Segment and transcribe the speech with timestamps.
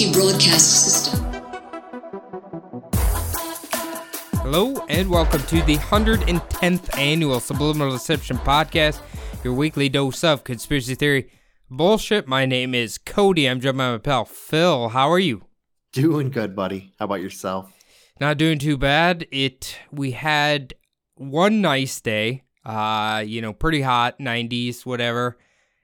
[0.00, 1.24] Emergency broadcast system.
[4.42, 9.00] Hello, and welcome to the 110th annual Subliminal Deception Podcast,
[9.42, 11.30] your weekly dose of conspiracy theory
[11.70, 12.28] bullshit.
[12.28, 13.48] My name is Cody.
[13.48, 14.90] I'm joined by my pal Phil.
[14.90, 15.44] How are you?
[15.92, 16.92] Doing good, buddy.
[16.98, 17.72] How about yourself?
[18.20, 19.26] Not doing too bad.
[19.32, 20.74] It we had
[21.16, 22.44] one nice day.
[22.64, 25.38] Uh, you know, pretty hot, 90s, whatever.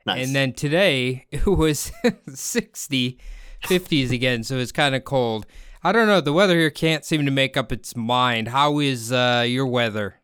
[0.07, 0.27] Nice.
[0.27, 1.91] And then today it was
[2.29, 3.19] 60,
[3.65, 5.47] 50s again, so it's kind of cold.
[5.83, 6.21] I don't know.
[6.21, 8.49] The weather here can't seem to make up its mind.
[8.49, 10.17] How is uh, your weather?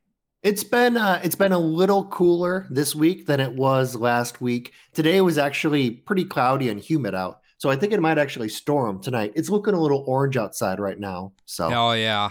[0.43, 4.73] It's been uh, it's been a little cooler this week than it was last week.
[4.95, 9.03] Today was actually pretty cloudy and humid out, so I think it might actually storm
[9.03, 9.33] tonight.
[9.37, 11.35] It's looking a little orange outside right now.
[11.45, 12.31] So Oh yeah.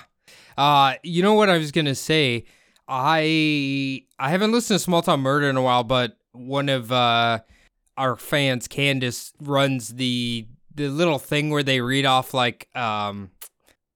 [0.58, 2.46] Uh you know what I was gonna say?
[2.88, 7.40] I I haven't listened to Small Town Murder in a while, but one of uh
[7.96, 10.48] our fans, Candace, runs the
[10.88, 13.32] the little thing where they read off like um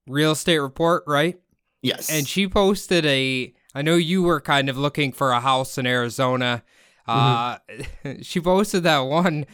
[0.07, 1.39] real estate report, right?
[1.81, 5.77] yes, And she posted a I know you were kind of looking for a house
[5.77, 6.63] in Arizona.
[7.07, 7.57] Uh
[8.21, 9.45] she posted that one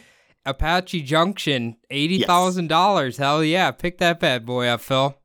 [0.44, 3.16] Apache Junction, eighty thousand dollars.
[3.16, 5.16] Hell yeah, pick that bad boy up, Phil.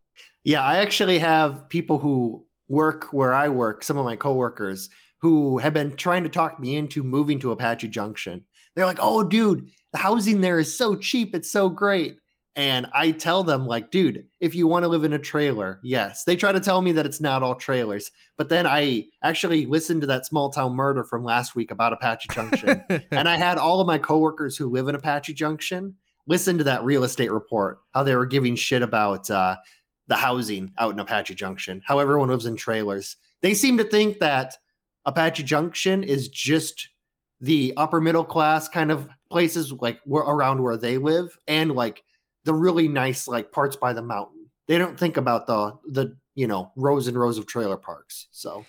[0.43, 3.83] yeah, I actually have people who work where I work.
[3.83, 4.89] Some of my coworkers
[5.21, 8.43] who have been trying to talk me into moving to Apache Junction.
[8.75, 11.35] They're like, "Oh, dude, the housing there is so cheap.
[11.35, 12.17] It's so great."
[12.57, 16.23] And I tell them, like, dude, if you want to live in a trailer, yes.
[16.23, 18.11] They try to tell me that it's not all trailers.
[18.37, 22.29] But then I actually listened to that small town murder from last week about Apache
[22.31, 22.81] Junction.
[23.11, 25.95] and I had all of my coworkers who live in Apache Junction
[26.27, 29.57] listen to that real estate report, how they were giving shit about uh,
[30.07, 33.17] the housing out in Apache Junction, how everyone lives in trailers.
[33.41, 34.57] They seem to think that
[35.05, 36.89] Apache Junction is just
[37.41, 42.03] the upper middle class kind of places like where, around where they live and like
[42.45, 44.47] the really nice like parts by the mountain.
[44.67, 48.27] They don't think about the the you know rows and rows of trailer parks.
[48.31, 48.65] So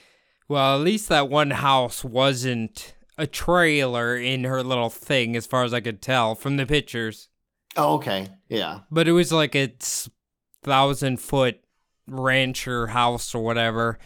[0.49, 5.65] Well, at least that one house wasn't a trailer in her little thing, as far
[5.65, 7.29] as I could tell from the pictures.
[7.77, 9.73] oh, okay, yeah, But it was like a
[10.63, 11.61] thousand foot
[12.07, 13.99] rancher house or whatever.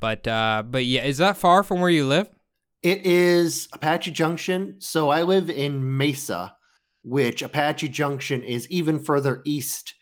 [0.00, 2.28] But uh, but yeah, is that far from where you live?
[2.82, 4.76] It is Apache Junction.
[4.78, 6.56] So I live in Mesa,
[7.04, 9.94] which Apache Junction is even further east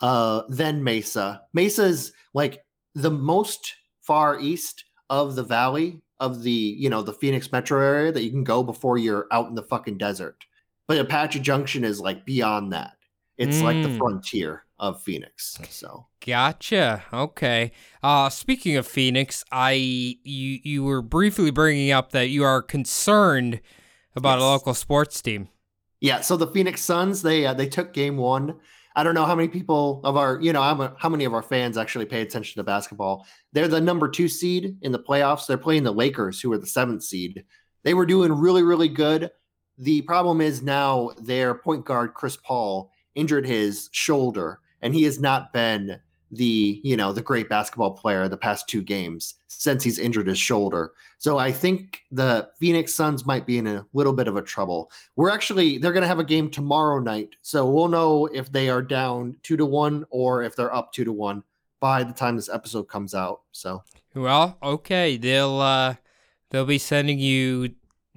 [0.00, 1.42] uh, than Mesa.
[1.52, 7.12] Mesa is like the most far east of the valley of the, you know, the
[7.12, 10.44] Phoenix metro area that you can go before you're out in the fucking desert.
[10.88, 12.96] But Apache Junction is like beyond that.
[13.38, 13.98] It's like the Mm.
[13.98, 15.58] frontier of Phoenix.
[15.70, 17.04] So Gotcha.
[17.12, 17.72] Okay.
[18.02, 23.60] Uh, speaking of Phoenix, I you you were briefly bringing up that you are concerned
[24.16, 25.48] about a local sports team.
[26.00, 28.56] Yeah, so the Phoenix Suns they uh, they took game one.
[28.96, 31.76] I don't know how many people of our you know how many of our fans
[31.76, 33.26] actually pay attention to basketball.
[33.52, 35.46] They're the number two seed in the playoffs.
[35.46, 37.44] They're playing the Lakers, who are the seventh seed.
[37.82, 39.30] They were doing really really good.
[39.78, 45.18] The problem is now their point guard Chris Paul injured his shoulder, and he has
[45.18, 45.98] not been
[46.30, 50.38] the you know the great basketball player the past two games since he's injured his
[50.38, 50.92] shoulder.
[51.18, 54.90] So I think the Phoenix Suns might be in a little bit of a trouble.
[55.16, 58.68] We're actually they're going to have a game tomorrow night, so we'll know if they
[58.68, 61.42] are down two to one or if they're up two to one
[61.80, 63.42] by the time this episode comes out.
[63.52, 63.82] So
[64.14, 65.94] Well, okay, they'll uh
[66.50, 67.74] they'll be sending you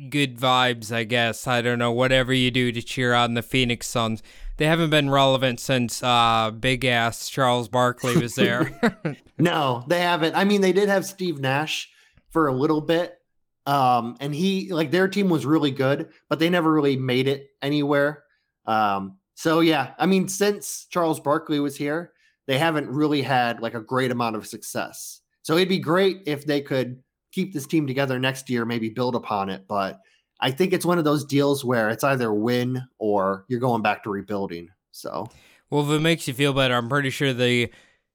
[0.09, 1.47] good vibes, I guess.
[1.47, 4.21] I don't know whatever you do to cheer on the Phoenix Suns.
[4.57, 8.79] They haven't been relevant since uh big ass Charles Barkley was there.
[9.37, 10.35] no, they haven't.
[10.35, 11.89] I mean, they did have Steve Nash
[12.29, 13.17] for a little bit,
[13.65, 17.49] um, and he like their team was really good, but they never really made it
[17.61, 18.23] anywhere.
[18.65, 22.11] Um, so yeah, I mean, since Charles Barkley was here,
[22.47, 25.21] they haven't really had like a great amount of success.
[25.43, 29.15] So it'd be great if they could keep this team together next year, maybe build
[29.15, 29.65] upon it.
[29.67, 29.99] But
[30.39, 34.03] I think it's one of those deals where it's either win or you're going back
[34.03, 34.69] to rebuilding.
[34.91, 35.27] So
[35.69, 37.71] well, if it makes you feel better, I'm pretty sure the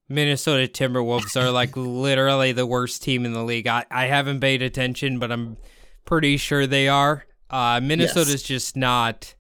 [0.09, 3.67] Minnesota Timberwolves are like literally the worst team in the league.
[3.67, 5.57] I, I haven't paid attention, but I'm
[6.05, 7.25] pretty sure they are.
[7.51, 9.35] Uh, Minnesota's just not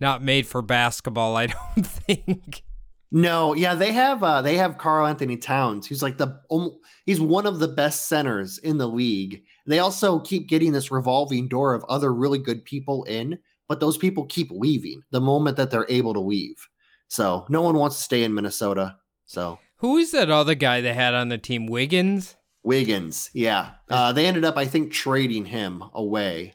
[0.00, 1.36] not made for basketball.
[1.36, 2.62] I don't think.
[3.10, 7.46] No, yeah, they have uh they have Karl-Anthony Towns, who's like the um, he's one
[7.46, 9.42] of the best centers in the league.
[9.66, 13.98] They also keep getting this revolving door of other really good people in, but those
[13.98, 16.68] people keep leaving the moment that they're able to leave.
[17.08, 18.96] So no one wants to stay in Minnesota.
[19.26, 21.66] So Who is that other guy they had on the team?
[21.66, 22.36] Wiggins?
[22.62, 26.54] Wiggins, yeah, uh, they ended up I think trading him away,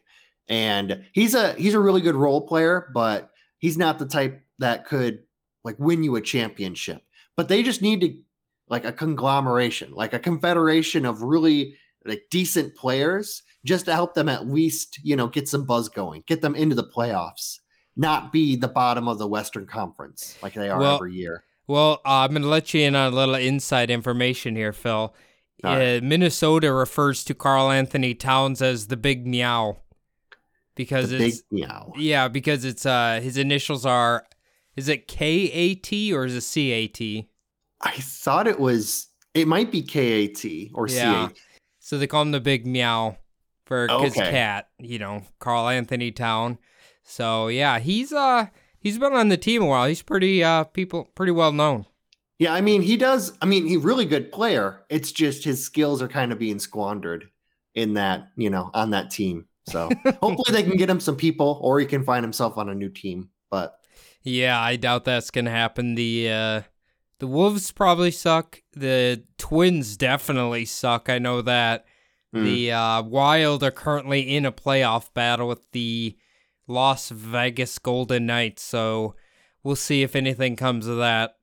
[0.49, 4.85] and he's a he's a really good role player, but he's not the type that
[4.85, 5.19] could
[5.63, 7.01] like win you a championship.
[7.37, 8.13] But they just need to
[8.67, 11.75] like a conglomeration, like a confederation of really
[12.05, 16.23] like decent players just to help them at least, you know, get some buzz going,
[16.27, 17.59] get them into the playoffs,
[17.95, 21.43] not be the bottom of the Western Conference like they are Well, every year.
[21.67, 25.13] Well, uh, I'm going to let you in on a little inside information here, Phil.
[25.63, 25.97] Right.
[25.97, 29.77] Uh, Minnesota refers to Karl-Anthony Towns as the Big Meow
[30.75, 31.93] because The big it's meow.
[31.97, 34.25] yeah, because it's uh his initials are
[34.75, 37.29] is it K A T or is it C A T?
[37.81, 41.27] I thought it was it might be KAT or Yeah.
[41.27, 41.37] CAT.
[41.83, 43.17] So they call him the Big Meow
[43.65, 46.59] for his cat, you know, Karl-Anthony Town.
[47.03, 48.47] So yeah, he's uh
[48.77, 49.87] he's been on the team a while.
[49.87, 51.87] He's pretty uh people pretty well known.
[52.37, 53.35] Yeah, I mean, he does.
[53.41, 54.83] I mean, he's really good player.
[54.89, 57.29] It's just his skills are kind of being squandered
[57.75, 59.47] in that, you know, on that team.
[59.67, 59.89] So
[60.21, 62.89] hopefully they can get him some people or he can find himself on a new
[62.89, 63.29] team.
[63.49, 63.75] But
[64.21, 65.95] Yeah, I doubt that's gonna happen.
[65.95, 66.61] The uh
[67.21, 68.63] the Wolves probably suck.
[68.73, 71.07] The Twins definitely suck.
[71.07, 71.85] I know that.
[72.33, 72.43] Hmm.
[72.43, 76.17] The uh, Wild are currently in a playoff battle with the
[76.65, 79.13] Las Vegas Golden Knights, so
[79.63, 81.35] we'll see if anything comes of that.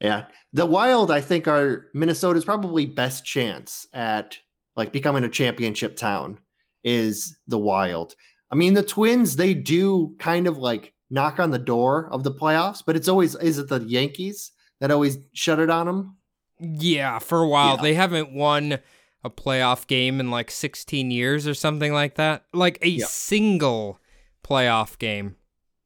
[0.00, 0.24] yeah,
[0.54, 4.38] the Wild, I think, are Minnesota's probably best chance at
[4.74, 6.38] like becoming a championship town
[6.82, 8.14] is the Wild.
[8.50, 12.32] I mean, the Twins, they do kind of like knock on the door of the
[12.32, 16.16] playoffs, but it's always, is it the Yankees that always shut it on them?
[16.60, 17.82] Yeah, for a while Yeah.
[17.82, 18.78] they haven't won
[19.24, 22.44] a playoff game in like 16 years or something like that.
[22.52, 23.06] Like a Yeah.
[23.06, 23.98] single
[24.44, 25.36] playoff game.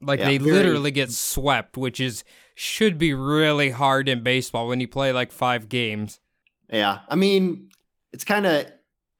[0.02, 4.68] Like Yeah, they very- literally get swept, which is should be really hard in baseball
[4.68, 6.20] when you play like 5 games.
[6.70, 6.98] Yeah.
[7.08, 7.70] I mean,
[8.12, 8.66] it's kind of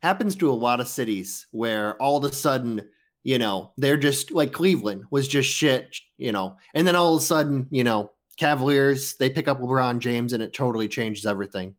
[0.03, 2.83] happens to a lot of cities where all of a sudden,
[3.23, 7.23] you know, they're just like Cleveland was just shit, you know, and then all of
[7.23, 11.75] a sudden, you know, Cavaliers, they pick up LeBron James and it totally changes everything.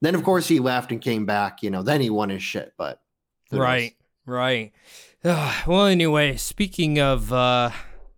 [0.00, 2.72] Then, of course, he left and came back, you know, then he won his shit,
[2.78, 3.00] but
[3.50, 3.64] who knows?
[3.64, 4.72] Right, right.
[5.24, 7.70] Well, anyway, speaking of, uh,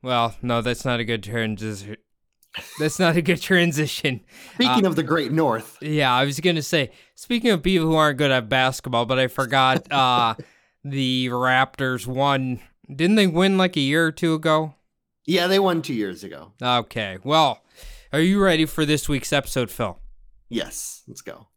[0.02, 1.96] well, no, that's not a good transition.
[2.78, 4.20] That's not a good transition.
[4.56, 6.90] Speaking of the Great North, Yeah, I was gonna say.
[7.14, 9.90] Speaking of people who aren't good at basketball, but I forgot.
[9.92, 10.34] uh
[10.84, 12.60] The Raptors won.
[12.94, 14.74] Didn't they win like a year or two ago?
[15.24, 16.52] yeah, they won two years ago.
[16.62, 17.18] Okay.
[17.24, 17.60] Well,
[18.12, 19.98] are you ready for this week's episode, Phil?
[20.48, 21.48] Yes, let's go.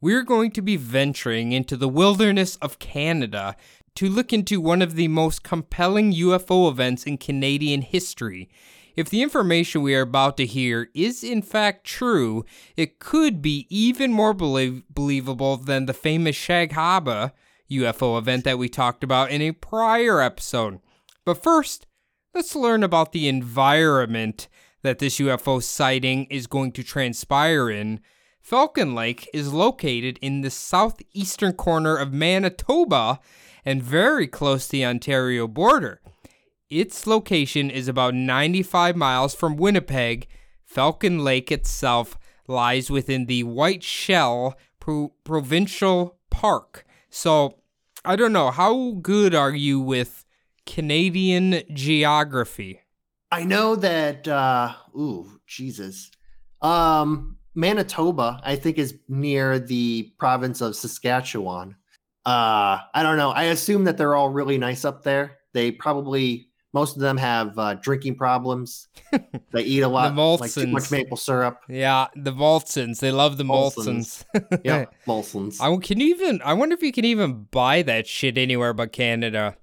[0.00, 3.56] We're going to be venturing into the wilderness of Canada
[3.96, 8.48] to look into one of the most compelling UFO events in Canadian history.
[8.96, 12.44] If the information we are about to hear is in fact true,
[12.76, 17.32] it could be even more belie- believable than the famous Shag Harbour
[17.70, 20.80] UFO event that we talked about in a prior episode.
[21.24, 21.86] But first,
[22.34, 24.48] let's learn about the environment
[24.82, 28.00] that this UFO sighting is going to transpire in.
[28.40, 33.20] Falcon Lake is located in the southeastern corner of Manitoba
[33.64, 36.00] and very close to the Ontario border.
[36.70, 40.26] Its location is about 95 miles from Winnipeg.
[40.64, 46.86] Falcon Lake itself lies within the Whiteshell Pro- Provincial Park.
[47.10, 47.58] So,
[48.04, 50.24] I don't know, how good are you with
[50.64, 52.80] Canadian geography?
[53.32, 56.10] I know that uh ooh, Jesus.
[56.62, 61.76] Um Manitoba, I think is near the province of Saskatchewan.
[62.26, 63.30] Uh I don't know.
[63.30, 65.38] I assume that they're all really nice up there.
[65.52, 68.88] They probably most of them have uh, drinking problems.
[69.52, 71.60] they eat a lot like too much maple syrup.
[71.68, 73.00] Yeah, the Molsons.
[73.00, 74.24] They love the Molsons.
[74.34, 74.60] Molsons.
[74.64, 75.60] Yeah, Molsons.
[75.60, 76.40] I can you even.
[76.42, 79.56] I wonder if you can even buy that shit anywhere but Canada.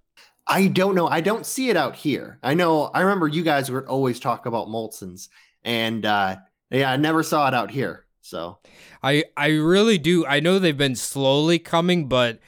[0.48, 1.08] I don't know.
[1.08, 2.40] I don't see it out here.
[2.42, 2.86] I know.
[2.86, 5.30] I remember you guys would always talk about Molsons,
[5.64, 6.38] and uh
[6.70, 8.06] yeah, I never saw it out here.
[8.22, 8.60] So
[9.04, 10.26] I I really do.
[10.26, 12.40] I know they've been slowly coming, but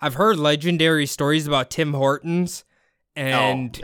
[0.00, 2.64] I've heard legendary stories about Tim Hortons,
[3.16, 3.82] and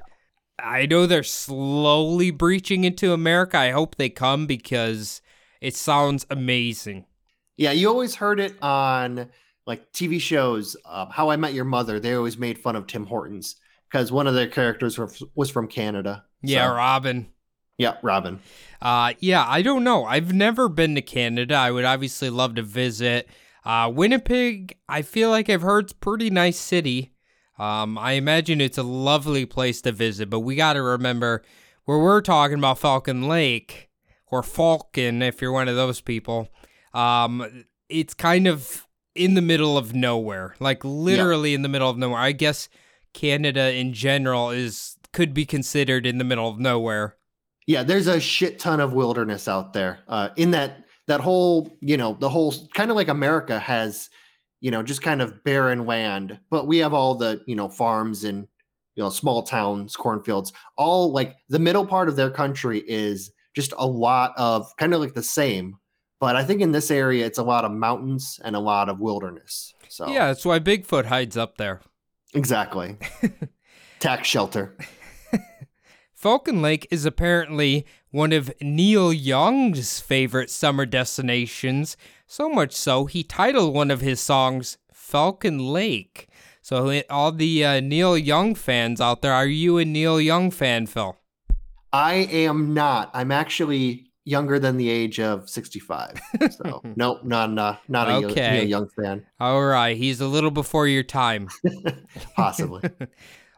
[0.58, 3.58] I know they're slowly breaching into America.
[3.58, 5.20] I hope they come because
[5.60, 7.06] it sounds amazing.
[7.56, 9.30] Yeah, you always heard it on
[9.66, 10.76] like TV shows.
[10.84, 11.98] Uh, How I Met Your Mother.
[11.98, 13.56] They always made fun of Tim Hortons
[13.94, 14.98] because one of their characters
[15.36, 16.24] was from Canada.
[16.42, 17.28] Yeah, So, Robin.
[17.78, 18.40] Yeah, Robin.
[18.82, 20.04] Uh, yeah, I don't know.
[20.04, 21.54] I've never been to Canada.
[21.54, 23.28] I would obviously love to visit.
[23.64, 27.12] Uh, Winnipeg, I feel like I've heard it's a pretty nice city.
[27.56, 31.44] Um, I imagine it's a lovely place to visit, but we got to remember
[31.84, 33.90] where we're talking about Falcon Lake
[34.26, 36.48] or Falcon, if you're one of those people.
[36.94, 41.96] Um, it's kind of in the middle of nowhere, like literally in the middle of
[41.96, 42.18] nowhere.
[42.18, 42.68] I guess
[43.14, 47.16] Canada in general is could be considered in the middle of nowhere.
[47.66, 50.00] Yeah, there's a shit ton of wilderness out there.
[50.06, 54.10] Uh, in that that whole, you know, the whole kind of like America has,
[54.60, 58.24] you know, just kind of barren land, but we have all the, you know, farms
[58.24, 58.46] and
[58.96, 63.72] you know, small towns, cornfields, all like the middle part of their country is just
[63.76, 65.76] a lot of kind of like the same.
[66.20, 69.00] But I think in this area, it's a lot of mountains and a lot of
[69.00, 69.74] wilderness.
[69.88, 71.80] So Yeah, that's why Bigfoot hides up there.
[72.34, 72.96] Exactly.
[74.00, 74.76] Tax shelter.
[76.14, 83.22] Falcon Lake is apparently one of Neil Young's favorite summer destinations, so much so he
[83.22, 86.28] titled one of his songs Falcon Lake.
[86.62, 90.86] So, all the uh, Neil Young fans out there, are you a Neil Young fan,
[90.86, 91.18] Phil?
[91.92, 93.10] I am not.
[93.12, 96.20] I'm actually younger than the age of 65.
[96.50, 98.52] So nope, not uh, not a Okay.
[98.52, 101.48] Neil Young fan, All right, he's a little before your time.
[102.36, 102.82] possibly.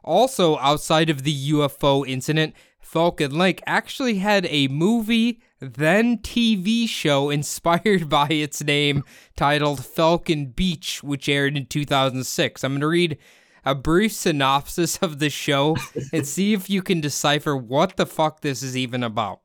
[0.05, 7.29] Also, outside of the UFO incident, Falcon Lake actually had a movie, then TV show
[7.29, 9.03] inspired by its name
[9.35, 12.63] titled Falcon Beach, which aired in 2006.
[12.63, 13.19] I'm going to read
[13.65, 15.77] a brief synopsis of the show
[16.13, 19.41] and see if you can decipher what the fuck this is even about.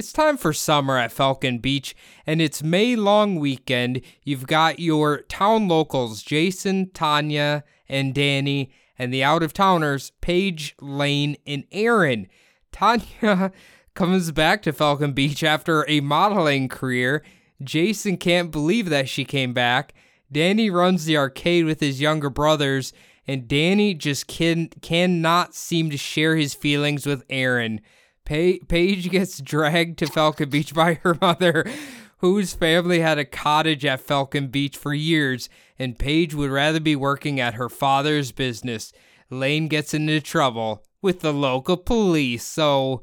[0.00, 1.94] It's time for summer at Falcon Beach,
[2.26, 4.00] and it's May long weekend.
[4.24, 10.74] You've got your town locals, Jason, Tanya, and Danny, and the out of towners, Paige,
[10.80, 12.28] Lane, and Aaron.
[12.72, 13.52] Tanya
[13.92, 17.22] comes back to Falcon Beach after a modeling career.
[17.62, 19.92] Jason can't believe that she came back.
[20.32, 22.94] Danny runs the arcade with his younger brothers,
[23.26, 27.82] and Danny just can cannot seem to share his feelings with Aaron.
[28.30, 31.64] Pa- Paige gets dragged to Falcon Beach by her mother,
[32.18, 35.48] whose family had a cottage at Falcon Beach for years,
[35.80, 38.92] and Paige would rather be working at her father's business.
[39.30, 43.02] Lane gets into trouble with the local police, so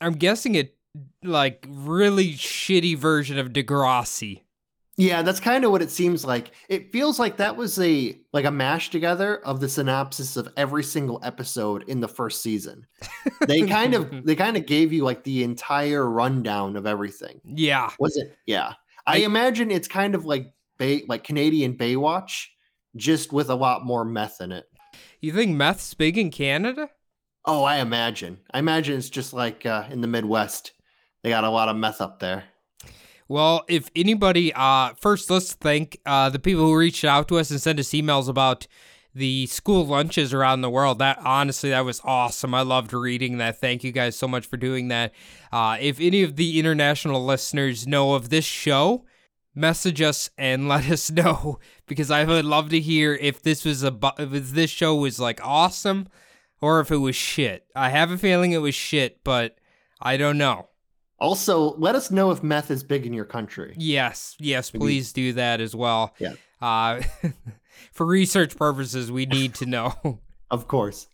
[0.00, 0.76] I'm guessing it
[1.22, 4.40] like really shitty version of Degrassi.
[4.96, 6.52] Yeah, that's kind of what it seems like.
[6.68, 10.84] It feels like that was a like a mash together of the synopsis of every
[10.84, 12.86] single episode in the first season.
[13.46, 17.40] They kind of they kind of gave you like the entire rundown of everything.
[17.44, 17.90] Yeah.
[17.98, 18.36] Was it?
[18.46, 18.74] Yeah.
[19.06, 22.46] I, I- imagine it's kind of like Bay like Canadian Baywatch,
[22.94, 24.66] just with a lot more meth in it.
[25.20, 26.88] You think meth's big in Canada?
[27.46, 28.38] Oh, I imagine.
[28.52, 30.72] I imagine it's just like uh, in the Midwest.
[31.22, 32.44] They got a lot of meth up there.
[33.34, 37.50] Well, if anybody, uh, first let's thank uh, the people who reached out to us
[37.50, 38.68] and sent us emails about
[39.12, 41.00] the school lunches around the world.
[41.00, 42.54] That honestly, that was awesome.
[42.54, 43.60] I loved reading that.
[43.60, 45.12] Thank you guys so much for doing that.
[45.50, 49.04] Uh, if any of the international listeners know of this show,
[49.52, 53.82] message us and let us know because I would love to hear if this was
[53.82, 56.06] a if this show was like awesome
[56.60, 57.66] or if it was shit.
[57.74, 59.58] I have a feeling it was shit, but
[60.00, 60.68] I don't know.
[61.24, 63.74] Also, let us know if meth is big in your country.
[63.78, 66.14] Yes, yes, please do that as well.
[66.18, 66.34] Yeah.
[66.60, 67.00] Uh,
[67.92, 70.20] for research purposes, we need to know.
[70.50, 71.08] Of course.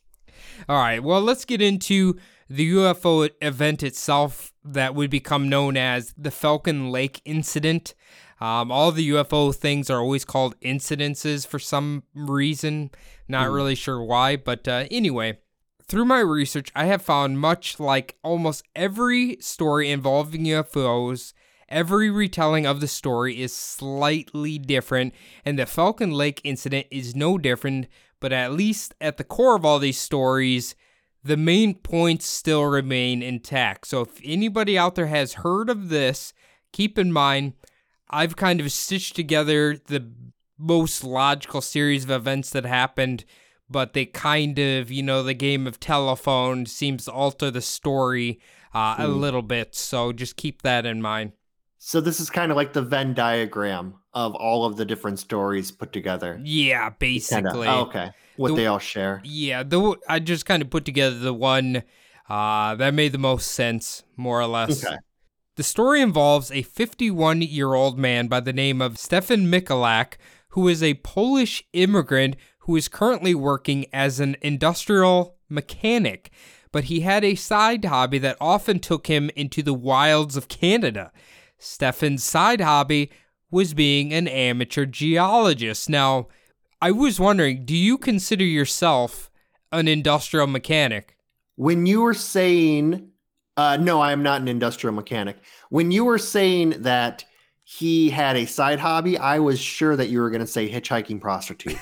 [0.68, 2.18] All right, well, let's get into
[2.50, 7.94] the UFO event itself that would become known as the Falcon Lake incident.
[8.40, 12.90] Um, all the UFO things are always called incidences for some reason.
[13.28, 15.38] Not really sure why, but uh, anyway,
[15.90, 21.32] through my research, I have found much like almost every story involving UFOs,
[21.68, 27.37] every retelling of the story is slightly different, and the Falcon Lake incident is no
[27.38, 27.88] different,
[28.20, 30.76] but at least at the core of all these stories,
[31.25, 33.88] the main points still remain intact.
[33.88, 36.32] So if anybody out there has heard of this,
[36.73, 37.54] keep in mind
[38.11, 40.11] I've kind of stitched together the
[40.59, 43.25] most logical series of events that happened,
[43.70, 48.40] but they kind of, you know, the game of telephone seems to alter the story
[48.74, 49.74] uh, a little bit.
[49.74, 51.32] So just keep that in mind.
[51.78, 55.70] So this is kind of like the Venn diagram of all of the different stories
[55.70, 56.38] put together.
[56.44, 57.68] Yeah, Kinda- basically.
[57.68, 58.10] oh, okay.
[58.36, 59.20] What The- they all share.
[59.24, 61.82] Yeah, the I just kind of put together the one
[62.28, 64.84] uh, that made the most sense, more or less.
[64.84, 64.96] Okay.
[65.56, 70.14] The story involves a 51 year old man by the name of Stefan Michalak,
[70.50, 76.30] who is a Polish immigrant who is currently working as an industrial mechanic.
[76.72, 81.10] but he had a side hobby that often took him into the wilds of Canada.
[81.58, 83.10] Stefan's side hobby
[83.50, 85.88] was being an amateur geologist.
[85.90, 86.28] Now,
[86.80, 89.30] I was wondering, do you consider yourself
[89.72, 91.16] an industrial mechanic?
[91.56, 93.10] When you were saying,
[93.56, 95.36] uh, no, I am not an industrial mechanic.
[95.68, 97.24] When you were saying that
[97.72, 101.20] he had a side hobby, I was sure that you were going to say hitchhiking
[101.20, 101.78] prostitute.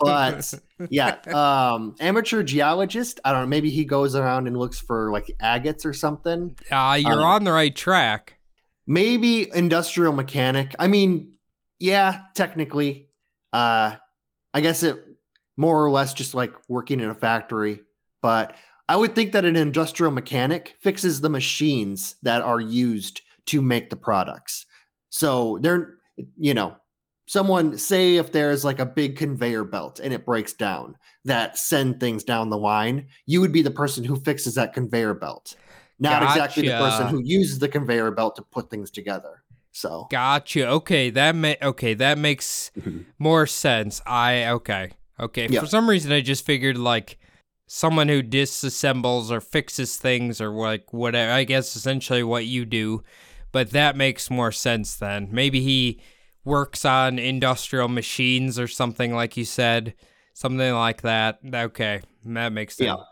[0.00, 0.52] but
[0.90, 3.20] yeah, um, amateur geologist.
[3.24, 3.46] I don't know.
[3.46, 6.56] Maybe he goes around and looks for like agates or something.
[6.68, 8.40] Uh, you're Um, on the right track.
[8.88, 10.74] Maybe industrial mechanic.
[10.80, 11.34] I mean,
[11.78, 13.08] yeah, technically.
[13.52, 13.94] Uh,
[14.52, 14.96] I guess it
[15.56, 17.82] more or less just like working in a factory.
[18.20, 18.56] But
[18.88, 23.90] I would think that an industrial mechanic fixes the machines that are used to make
[23.90, 24.66] the products.
[25.10, 25.94] So they're,
[26.36, 26.76] you know,
[27.26, 32.00] someone say if there's like a big conveyor belt and it breaks down that send
[32.00, 35.54] things down the line, you would be the person who fixes that conveyor belt.
[35.98, 39.42] Not exactly the person who uses the conveyor belt to put things together.
[39.72, 40.66] So Gotcha.
[40.66, 43.04] Okay, that ma- okay, that makes Mhm.
[43.18, 44.00] more sense.
[44.06, 44.92] I okay.
[45.20, 45.46] Okay.
[45.48, 45.60] Yeah.
[45.60, 47.18] For some reason I just figured like
[47.66, 51.30] someone who disassembles or fixes things or like whatever.
[51.30, 53.04] I guess essentially what you do.
[53.52, 55.28] But that makes more sense then.
[55.30, 56.00] Maybe he
[56.44, 59.94] works on industrial machines or something like you said.
[60.34, 61.40] Something like that.
[61.52, 62.00] Okay.
[62.24, 62.86] That makes sense.
[62.86, 63.04] Yeah.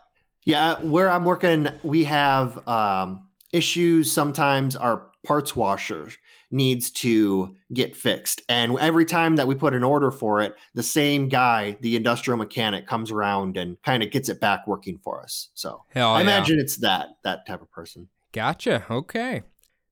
[0.44, 4.10] Yeah, where I'm working, we have um, issues.
[4.10, 6.08] Sometimes our parts washer
[6.50, 8.40] needs to get fixed.
[8.48, 12.38] And every time that we put an order for it, the same guy, the industrial
[12.38, 15.50] mechanic, comes around and kind of gets it back working for us.
[15.52, 16.22] So Hell I yeah.
[16.22, 18.08] imagine it's that that type of person.
[18.32, 18.86] Gotcha.
[18.90, 19.42] Okay.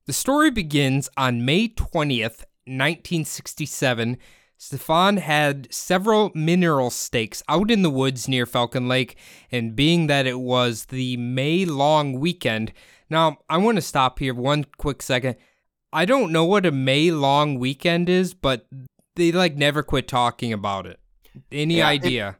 [0.07, 4.17] The story begins on May 20th, 1967.
[4.57, 9.17] Stefan had several mineral stakes out in the woods near Falcon Lake,
[9.51, 12.71] and being that it was the May long weekend.
[13.09, 15.35] Now, I want to stop here one quick second.
[15.93, 18.65] I don't know what a May long weekend is, but
[19.15, 20.99] they like never quit talking about it.
[21.51, 22.37] Any Yeah, it- idea?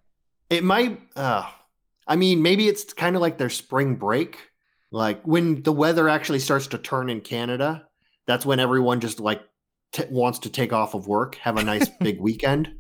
[0.49, 0.99] It might.
[1.15, 1.45] Uh,
[2.07, 4.37] I mean, maybe it's kind of like their spring break.
[4.91, 7.87] Like when the weather actually starts to turn in Canada,
[8.25, 9.41] that's when everyone just like
[9.91, 12.73] t- wants to take off of work, have a nice big weekend.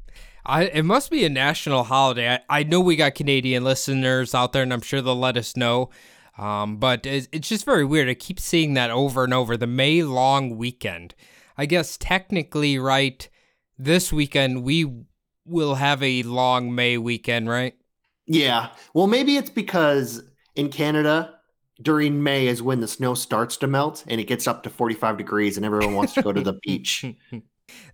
[0.45, 2.35] I it must be a national holiday.
[2.49, 5.57] I, I know we got Canadian listeners out there, and I'm sure they'll let us
[5.57, 5.89] know.
[6.37, 8.07] Um, but it's, it's just very weird.
[8.07, 9.57] I keep seeing that over and over.
[9.57, 11.15] The May long weekend.
[11.57, 13.27] I guess technically, right?
[13.77, 14.85] This weekend we
[15.45, 17.75] will have a long May weekend, right?
[18.27, 18.69] Yeah.
[18.93, 20.21] Well, maybe it's because
[20.55, 21.36] in Canada
[21.81, 25.17] during May is when the snow starts to melt and it gets up to 45
[25.17, 27.05] degrees and everyone wants to go to the beach.
[27.31, 27.43] Get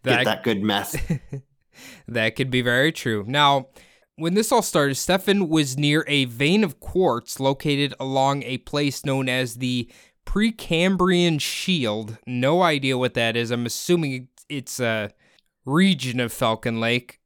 [0.03, 0.95] That that good mess.
[2.07, 3.25] that could be very true.
[3.27, 3.69] Now,
[4.15, 9.03] when this all started, Stefan was near a vein of quartz located along a place
[9.03, 9.89] known as the
[10.25, 12.17] Precambrian Shield.
[12.27, 13.49] No idea what that is.
[13.49, 15.11] I'm assuming it's a
[15.65, 17.19] region of Falcon Lake.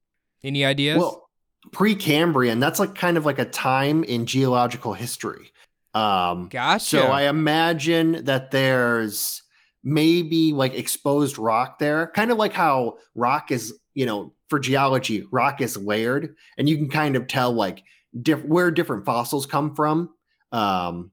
[0.44, 1.00] Any ideas?
[1.00, 1.30] Well,
[1.72, 5.52] Precambrian, that's like kind of like a time in geological history.
[5.98, 6.86] Um gotcha.
[6.86, 9.42] So I imagine that there's
[9.84, 15.26] maybe like exposed rock there, kind of like how rock is, you know, for geology,
[15.32, 17.84] rock is layered, and you can kind of tell like
[18.22, 20.10] diff- where different fossils come from.
[20.52, 21.12] Um,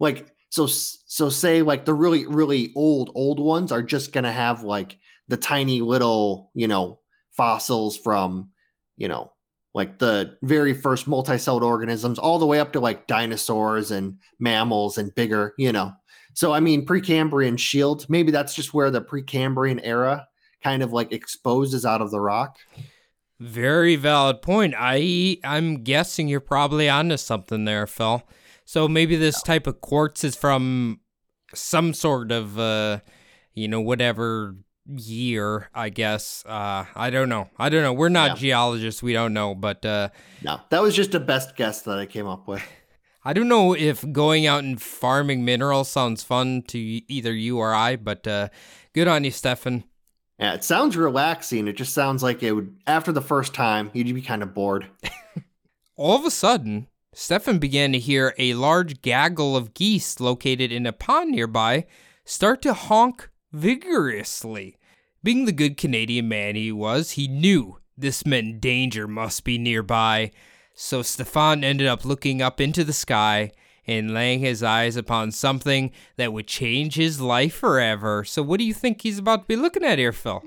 [0.00, 4.62] like so, so say like the really really old old ones are just gonna have
[4.62, 7.00] like the tiny little you know
[7.32, 8.50] fossils from
[8.96, 9.32] you know
[9.76, 14.96] like the very first multicelled organisms all the way up to like dinosaurs and mammals
[14.96, 15.92] and bigger, you know.
[16.32, 20.26] So I mean Precambrian shield, maybe that's just where the Precambrian era
[20.64, 22.56] kind of like exposes out of the rock.
[23.38, 24.72] Very valid point.
[24.78, 28.22] I I'm guessing you're probably onto something there, Phil.
[28.64, 31.00] So maybe this type of quartz is from
[31.54, 33.00] some sort of uh
[33.52, 34.56] you know whatever
[34.88, 36.44] year, I guess.
[36.46, 37.48] Uh I don't know.
[37.58, 37.92] I don't know.
[37.92, 38.34] We're not Yeah.
[38.36, 39.02] geologists.
[39.02, 40.08] We don't know, but uh
[40.42, 42.62] No, that was just a best guess that I came up with.
[43.24, 47.74] I don't know if going out and farming minerals sounds fun to either you or
[47.74, 48.48] I, but uh
[48.94, 49.84] good on you, Stefan.
[50.38, 51.66] Yeah, it sounds relaxing.
[51.66, 54.86] It just sounds like it would after the first time, you'd be kind of bored.
[55.96, 60.84] All of a sudden, Stefan began to hear a large gaggle of geese located in
[60.86, 61.86] a pond nearby
[62.26, 64.76] start to honk vigorously.
[65.22, 70.30] Being the good Canadian man he was, he knew this meant danger must be nearby.
[70.74, 73.52] So Stefan ended up looking up into the sky
[73.86, 78.24] and laying his eyes upon something that would change his life forever.
[78.24, 80.42] So, what do you think he's about to be looking at here, Phil?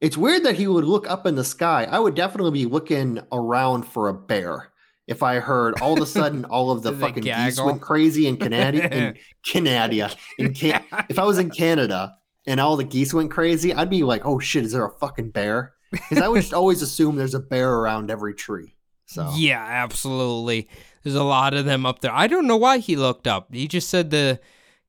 [0.00, 1.86] It's weird that he would look up in the sky.
[1.90, 4.70] I would definitely be looking around for a bear
[5.06, 8.36] if I heard all of a sudden all of the fucking geese went crazy in
[8.36, 10.10] Canada in Canada.
[10.38, 14.02] In Can- if I was in Canada and all the geese went crazy, I'd be
[14.02, 15.74] like, oh shit, is there a fucking bear?
[15.90, 18.76] Because I would just always assume there's a bear around every tree.
[19.06, 20.68] So Yeah, absolutely.
[21.02, 22.12] There's a lot of them up there.
[22.12, 23.52] I don't know why he looked up.
[23.52, 24.40] He just said the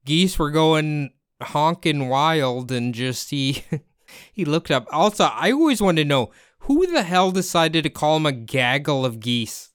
[0.05, 1.11] geese were going
[1.41, 3.63] honking wild and just he
[4.33, 4.87] he looked up.
[4.91, 9.05] Also, I always want to know who the hell decided to call him a gaggle
[9.05, 9.69] of geese?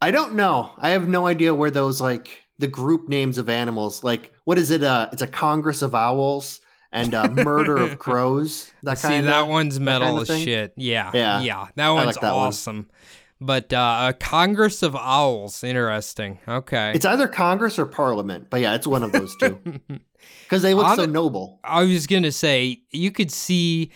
[0.00, 0.72] I don't know.
[0.78, 4.70] I have no idea where those like the group names of animals, like what is
[4.70, 4.82] it?
[4.82, 6.60] Uh, it's a Congress of owls
[6.92, 8.70] and uh, murder of crows.
[8.82, 10.72] That See, kind that one's metal kind of as shit.
[10.76, 11.10] Yeah.
[11.14, 11.40] Yeah.
[11.40, 11.66] Yeah.
[11.74, 12.48] That one's like that one.
[12.48, 12.90] awesome.
[13.40, 15.64] But uh, a Congress of Owls.
[15.64, 16.38] Interesting.
[16.46, 16.92] Okay.
[16.94, 19.58] It's either Congress or Parliament, but yeah, it's one of those two
[20.44, 21.58] because they look so noble.
[21.64, 23.90] I was going to say, you could see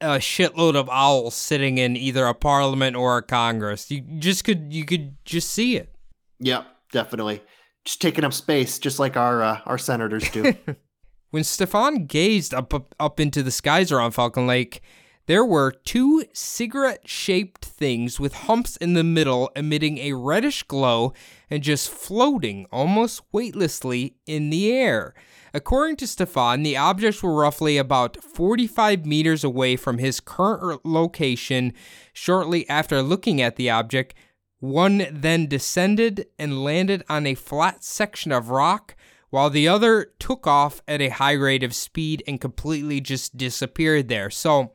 [0.00, 3.88] a shitload of owls sitting in either a parliament or a Congress.
[3.90, 5.94] You just could, you could just see it.
[6.40, 7.40] Yep, definitely.
[7.84, 10.54] Just taking up space, just like our uh, our senators do.
[11.30, 14.80] When Stefan gazed up, up up into the skies around Falcon Lake,
[15.26, 21.12] there were two cigarette-shaped things with humps in the middle emitting a reddish glow
[21.50, 25.12] and just floating almost weightlessly in the air.
[25.52, 31.74] According to Stefan, the objects were roughly about 45 meters away from his current location.
[32.14, 34.14] Shortly after looking at the object,
[34.60, 38.96] one then descended and landed on a flat section of rock,
[39.30, 44.08] while the other took off at a high rate of speed and completely just disappeared
[44.08, 44.30] there.
[44.30, 44.72] So,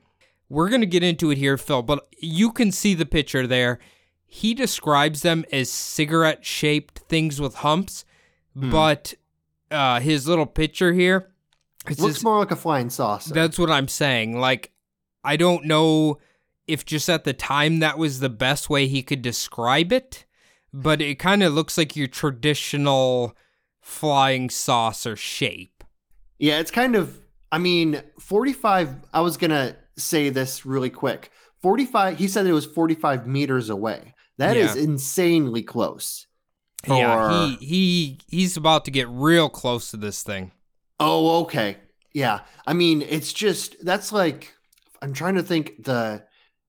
[0.49, 3.79] we're going to get into it here, Phil, but you can see the picture there.
[4.25, 8.05] He describes them as cigarette shaped things with humps,
[8.55, 9.15] but
[9.71, 11.31] uh, his little picture here.
[11.87, 13.33] It's Looks this- more like a flying saucer.
[13.33, 14.39] that's what I'm saying.
[14.39, 14.71] Like,
[15.23, 16.19] I don't know
[16.67, 20.25] if just at the time that was the best way he could describe it,
[20.71, 23.35] but it kind of looks like your traditional
[23.83, 25.83] flying saucer shape.
[26.39, 27.19] Yeah, it's kind of.
[27.51, 28.95] I mean, forty-five.
[29.13, 31.29] I was gonna say this really quick.
[31.61, 32.17] Forty-five.
[32.17, 34.15] He said it was forty-five meters away.
[34.39, 34.81] That is Yeah.
[34.81, 36.25] insanely close.
[36.87, 40.51] Yeah, he he he's about to get real close to this thing.
[40.99, 41.77] Oh, okay.
[42.13, 42.39] Yeah.
[42.67, 44.53] I mean, it's just that's like
[45.01, 46.23] I'm trying to think the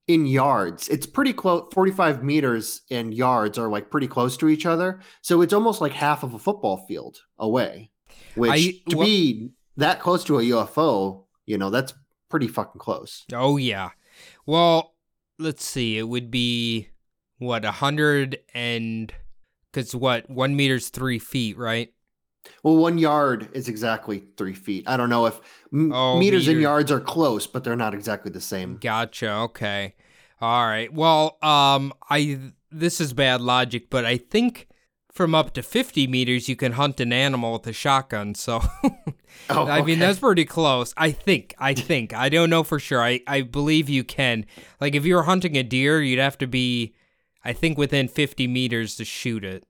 [0.07, 0.89] in yards.
[0.89, 5.01] It's pretty close 45 meters in yards are like pretty close to each other.
[5.23, 7.91] So it's almost like half of a football field away.
[8.35, 11.95] Which I- to well- be that close to a UFO, you know, that's
[12.29, 13.25] pretty fucking close.
[13.33, 13.91] Oh yeah.
[14.45, 14.95] Well,
[15.39, 15.97] let's see.
[15.99, 16.89] It would be
[17.39, 19.13] what a hundred and
[19.73, 21.94] because what one meter's three feet, right?
[22.63, 24.85] Well, one yard is exactly three feet.
[24.89, 25.41] I don't know if
[25.73, 28.77] m- Oh, meters and yards are close, but they're not exactly the same.
[28.79, 29.31] Gotcha.
[29.33, 29.95] Okay.
[30.41, 30.93] All right.
[30.93, 32.39] Well, um, I
[32.71, 34.69] this is bad logic, but I think
[35.13, 38.35] from up to fifty meters you can hunt an animal with a shotgun.
[38.35, 38.63] So,
[39.51, 40.93] Oh, I mean that's pretty close.
[40.97, 41.55] I think.
[41.59, 42.15] I think.
[42.15, 43.03] I don't know for sure.
[43.03, 44.45] I I believe you can.
[44.81, 46.95] Like if you were hunting a deer, you'd have to be,
[47.45, 49.65] I think, within fifty meters to shoot it.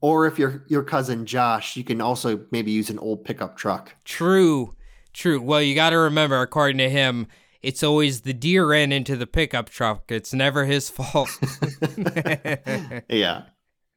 [0.00, 3.94] Or if you're your cousin Josh, you can also maybe use an old pickup truck.
[4.04, 4.74] True.
[5.12, 5.40] True.
[5.40, 7.26] Well, you got to remember, according to him.
[7.62, 10.10] It's always the deer ran into the pickup truck.
[10.10, 11.28] It's never his fault.
[13.08, 13.42] Yeah.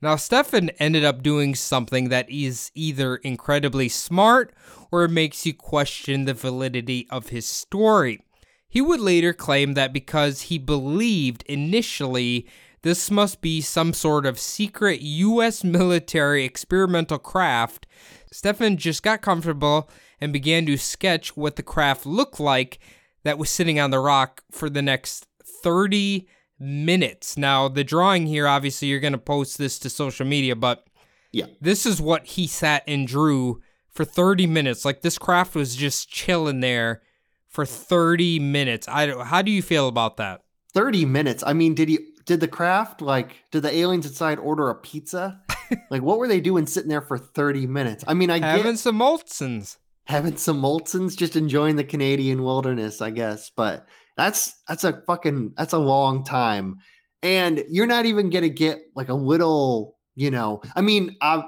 [0.01, 4.53] Now, Stefan ended up doing something that is either incredibly smart
[4.91, 8.19] or makes you question the validity of his story.
[8.67, 12.47] He would later claim that because he believed initially
[12.83, 15.63] this must be some sort of secret U.S.
[15.63, 17.87] military experimental craft,
[18.31, 19.89] Stefan just got comfortable
[20.21, 22.79] and began to sketch what the craft looked like
[23.23, 25.25] that was sitting on the rock for the next
[25.63, 26.27] 30
[26.59, 27.37] minutes.
[27.37, 30.85] Now, the drawing here, obviously, you're going to post this to social media, but
[31.31, 31.45] Yeah.
[31.61, 34.85] this is what he sat and drew for 30 minutes.
[34.85, 37.01] Like this craft was just chilling there
[37.47, 38.87] for 30 minutes.
[38.87, 40.41] I how do you feel about that?
[40.73, 41.43] 30 minutes.
[41.45, 45.41] I mean, did he did the craft like did the aliens inside order a pizza?
[45.89, 48.03] like what were they doing sitting there for 30 minutes?
[48.07, 49.77] I mean, I Having get some Molsons.
[50.05, 53.51] having some Molsons, just enjoying the Canadian wilderness, I guess.
[53.55, 53.85] But
[54.17, 56.77] that's that's a fucking that's a long time.
[57.21, 61.43] And you're not even gonna get like a little, you know, I mean, uh,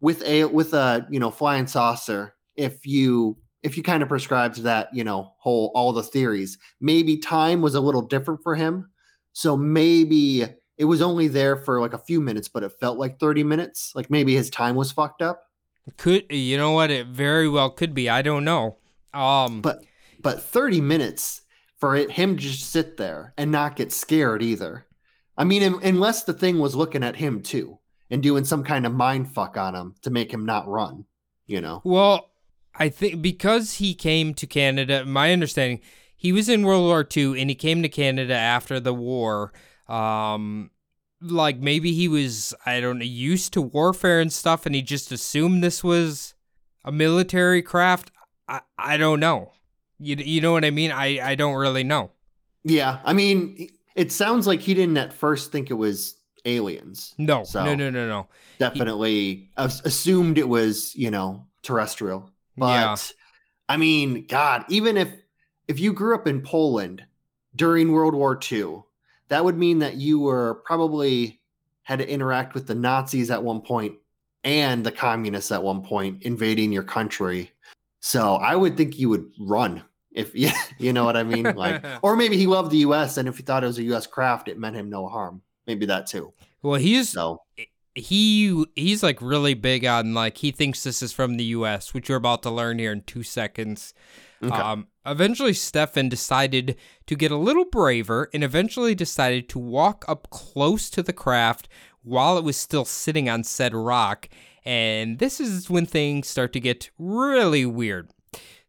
[0.00, 4.54] with a with a you know flying saucer, if you if you kind of prescribe
[4.54, 8.54] to that, you know, whole all the theories, maybe time was a little different for
[8.56, 8.90] him.
[9.32, 10.44] So maybe
[10.78, 13.92] it was only there for like a few minutes, but it felt like 30 minutes.
[13.94, 15.44] Like maybe his time was fucked up.
[15.96, 16.90] Could you know what?
[16.90, 18.08] It very well could be.
[18.08, 18.78] I don't know.
[19.14, 19.82] Um, But
[20.20, 21.42] but 30 minutes
[21.78, 24.86] for it him to just sit there and not get scared either.
[25.36, 27.78] I mean, unless the thing was looking at him too.
[28.10, 31.06] and doing some kind of mind fuck on him to make him not run.
[31.46, 31.80] You know.
[31.84, 32.30] Well,
[32.74, 35.80] I think because he came to Canada, my understanding,
[36.22, 39.52] he was in World War II and he came to Canada after the war.
[39.88, 40.70] Um,
[41.20, 45.10] like maybe he was, I don't know, used to warfare and stuff, and he just
[45.10, 46.34] assumed this was
[46.84, 48.12] a military craft.
[48.46, 49.50] I, I don't know.
[49.98, 50.92] You, you know what I mean?
[50.92, 52.12] I, I don't really know.
[52.62, 57.14] Yeah, I mean, it sounds like he didn't at first think it was aliens.
[57.18, 58.28] No, So- no, no, no, no.
[58.60, 62.30] Definitely as- assumed it was, you know, terrestrial.
[62.56, 62.96] But Yeah.
[63.68, 65.08] I mean, God, even if
[65.68, 67.04] if you grew up in Poland
[67.54, 68.82] during World War II,
[69.28, 71.40] that would mean that you were probably
[71.82, 73.94] had to interact with the Nazis at one point
[74.44, 77.50] and the communists at one point invading your country.
[78.00, 81.54] So I would think you would run if yeah, you know what I mean.
[81.54, 83.16] Like, or maybe he loved the U.S.
[83.16, 84.06] and if he thought it was a U.S.
[84.06, 85.42] craft, it meant him no harm.
[85.66, 86.32] Maybe that too.
[86.62, 87.42] Well, he's So
[87.94, 92.08] he he's like really big on like he thinks this is from the U.S., which
[92.08, 93.94] you're about to learn here in two seconds.
[94.42, 94.54] Okay.
[94.54, 96.76] Um, eventually, Stefan decided
[97.06, 101.68] to get a little braver and eventually decided to walk up close to the craft
[102.02, 104.28] while it was still sitting on said rock.
[104.64, 108.10] And this is when things start to get really weird.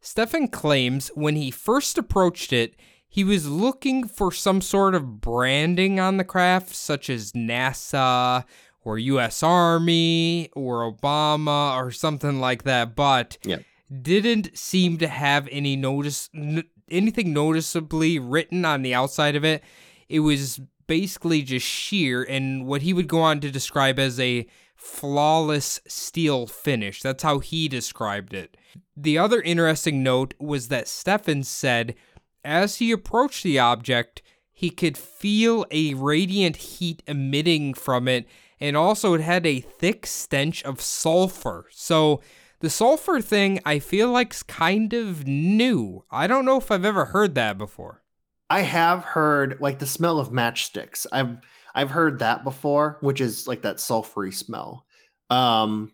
[0.01, 2.75] Stefan claims when he first approached it,
[3.07, 8.43] he was looking for some sort of branding on the craft, such as NASA
[8.83, 13.57] or US Army or Obama or something like that, but Yeah.
[14.01, 19.63] Didn't seem to have any notice n- anything noticeably written on the outside of it.
[20.10, 24.45] It was basically just sheer and what he would go on to describe as a
[24.75, 27.01] flawless steel finish.
[27.01, 28.58] That's how he described it.
[28.95, 31.95] The other interesting note was that Stefan said
[32.43, 38.27] as he approached the object, he could feel a radiant heat emitting from it,
[38.60, 41.65] and also it had a thick stench of sulfur.
[41.71, 42.21] So,
[42.63, 46.06] the sulfur thing I feel like's kind of new.
[46.10, 48.04] I don't know if I've ever heard that before.
[48.49, 51.06] I have heard like the smell of matchsticks.
[51.12, 51.39] I've
[51.76, 54.86] I've heard that before, which is like that sulfury smell.
[55.30, 55.91] Um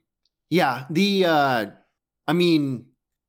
[0.51, 1.65] yeah, the uh
[2.27, 2.85] I mean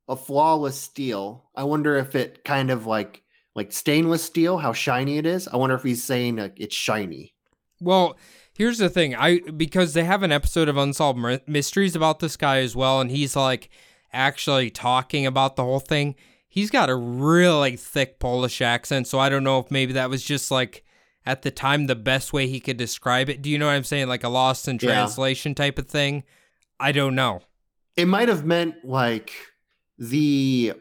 [0.06, 1.48] a flawless steel.
[1.56, 3.22] I wonder if it kind of like
[3.56, 5.48] like stainless steel, how shiny it is.
[5.48, 7.34] I wonder if he's saying like it's shiny.
[7.80, 8.18] Well,
[8.60, 9.14] here's the thing.
[9.16, 11.18] I because they have an episode of Unsolved
[11.48, 13.70] Mysteries about this guy as well, and he's like
[14.12, 16.14] actually talking about the whole thing.
[16.46, 20.22] He's got a really thick Polish accent, so I don't know if maybe that was
[20.22, 20.84] just like
[21.24, 23.40] at the time the best way he could describe it.
[23.40, 24.08] Do you know what I'm saying?
[24.08, 24.88] Like a lost in Yeah.
[24.90, 26.24] translation type of thing.
[26.78, 27.40] I don't know.
[27.96, 29.32] It might have meant like
[29.98, 30.74] the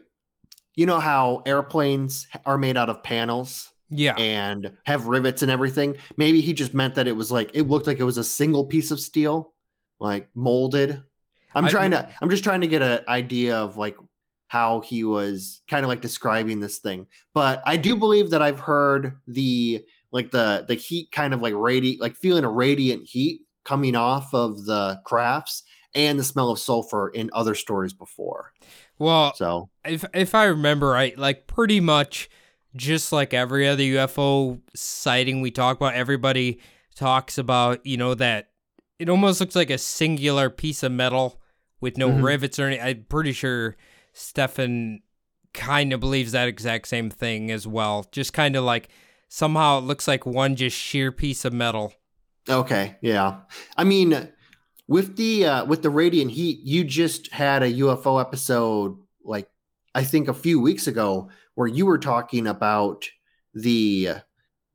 [0.74, 3.69] you know how airplanes are made out of panels?
[3.90, 4.14] Yeah.
[4.14, 5.96] and have rivets and everything.
[6.16, 8.64] Maybe he just meant that it was like it looked like it was a single
[8.66, 9.52] piece of steel,
[9.98, 11.02] like molded.
[11.54, 13.96] I'm I- trying to I'm just trying to get an idea of like
[14.48, 17.06] how he was kind of like describing this thing.
[17.34, 21.54] But I do believe that I've heard the like the the heat kind of like
[21.54, 25.62] radiate like feeling a radiant heat coming off of the crafts
[25.94, 28.52] and the smell of sulfur in other stories before.
[28.98, 32.28] Well, So if if I remember right, like pretty much
[32.76, 36.60] just like every other UFO sighting we talk about, everybody
[36.94, 38.50] talks about, you know, that
[38.98, 41.40] it almost looks like a singular piece of metal
[41.80, 42.22] with no Mhm.
[42.22, 42.84] rivets or anything.
[42.84, 43.76] I'm pretty sure
[44.12, 45.00] Stefan
[45.54, 48.06] kind of believes that exact same thing as well.
[48.12, 48.88] Just kind of like
[49.28, 51.94] somehow it looks like one just sheer piece of metal.
[52.48, 53.40] Okay, yeah.
[53.76, 54.28] I mean,
[54.86, 59.48] with the uh, with the radiant heat, you just had a UFO episode like
[59.94, 61.28] I think a few weeks ago
[61.60, 63.06] where you were talking about
[63.52, 64.08] the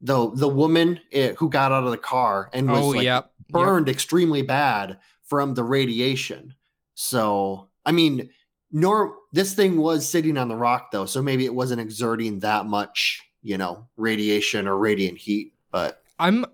[0.01, 3.31] the the woman eh, who got out of the car and was oh, like yep.
[3.39, 3.47] yep.
[3.49, 6.53] burned extremely bad from the radiation.
[6.93, 8.29] So, I mean,
[8.71, 12.67] nor this thing was sitting on the rock though, so maybe it wasn't exerting that
[12.67, 16.45] much, you know, radiation or radiant heat, but I'm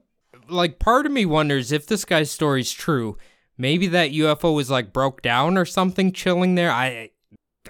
[0.48, 3.18] like part of me wonders if this guy's story's true.
[3.58, 6.72] Maybe that UFO was like broke down or something chilling there.
[6.72, 7.12] I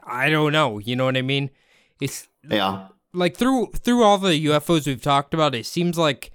[0.06, 0.78] I don't know.
[0.78, 1.50] You know what I mean?
[2.00, 2.88] It's yeah.
[3.13, 6.32] like through through all the UFOs we've talked about, it seems like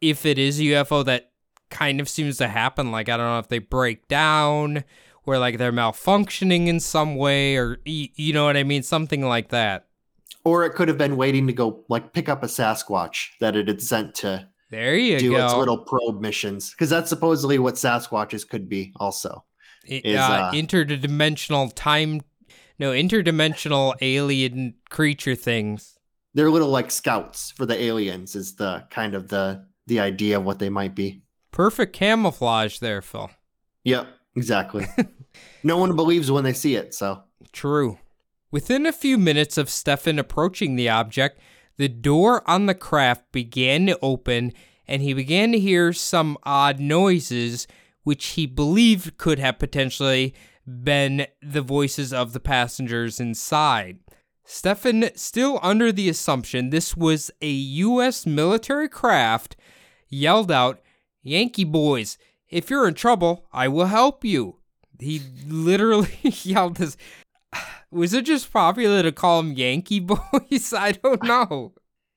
[0.00, 1.30] if it is a UFO that
[1.70, 4.84] kind of seems to happen, like I don't know if they break down
[5.26, 9.48] or like they're malfunctioning in some way or you know what I mean, something like
[9.50, 9.86] that.
[10.44, 13.68] Or it could have been waiting to go like pick up a Sasquatch that it
[13.68, 15.44] had sent to There you do go.
[15.44, 16.70] its little probe missions.
[16.70, 19.44] Because that's supposedly what Sasquatches could be also.
[19.90, 22.22] I- is, uh, uh, interdimensional time
[22.78, 25.98] no interdimensional alien creature things
[26.34, 30.44] They're little like scouts for the aliens is the kind of the the idea of
[30.44, 31.22] what they might be.
[31.50, 33.30] perfect camouflage there phil
[33.84, 34.86] Yep, exactly.
[35.62, 36.92] no one believes when they see it.
[36.94, 37.98] So True.
[38.50, 41.40] Within a few minutes of Stefan approaching the object,
[41.76, 44.52] the door on the craft began to open
[44.86, 47.66] and he began to hear some odd noises,
[48.02, 50.34] which he believed could have potentially
[50.68, 53.98] been the voices of the passengers inside.
[54.44, 58.24] Stefan, still under the assumption this was a U.S.
[58.26, 59.56] military craft,
[60.08, 60.80] yelled out,
[61.22, 62.16] Yankee boys,
[62.48, 64.56] if you're in trouble, I will help you.
[64.98, 66.96] He literally yelled this.
[67.90, 70.72] Was it just popular to call them Yankee boys?
[70.72, 71.74] I don't know.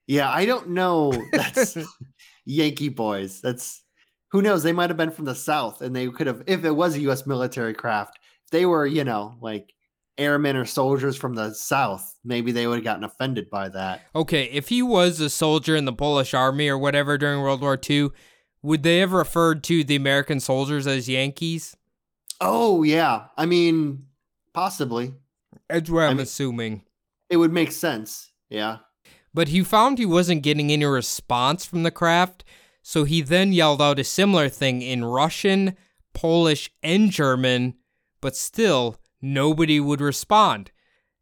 [0.08, 1.14] yeah, I don't know.
[1.32, 1.78] That's
[2.46, 3.42] Yankee boys.
[3.42, 3.84] That's
[4.32, 4.64] who knows.
[4.64, 7.02] They might have been from the South, and they could have, if it was a
[7.02, 7.28] U.S.
[7.28, 8.18] military craft,
[8.52, 9.10] they were, you mm-hmm.
[9.10, 9.74] know, like
[10.18, 14.02] airmen or soldiers from the South, maybe they would have gotten offended by that.
[14.16, 17.80] Okay, if he was a soldier in the Polish army or whatever during World War
[17.90, 18.10] II,
[18.62, 21.76] would they have referred to the American soldiers as Yankees?
[22.40, 24.06] Oh yeah, I mean,
[24.54, 25.14] possibly
[25.70, 26.84] That's what I'm mean- assuming.
[27.30, 28.32] it would make sense.
[28.50, 28.78] Yeah.
[29.34, 32.44] But he found he wasn't getting any response from the craft,
[32.84, 35.78] so he then yelled out a similar thing in Russian,
[36.14, 37.76] Polish, and German,
[38.22, 40.72] but still nobody would respond.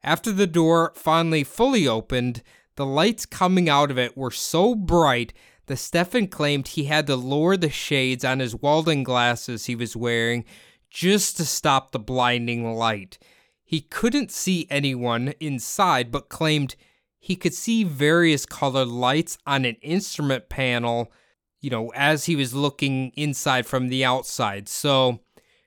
[0.03, 2.43] After the door finally fully opened,
[2.75, 5.33] the lights coming out of it were so bright
[5.65, 9.95] that Stefan claimed he had to lower the shades on his welding glasses he was
[9.95, 10.45] wearing
[10.89, 13.19] just to stop the blinding light.
[13.63, 16.75] He couldn't see anyone inside, but claimed
[17.19, 21.12] he could see various colored lights on an instrument panel,
[21.59, 24.67] you know, as he was looking inside from the outside.
[24.67, 25.19] So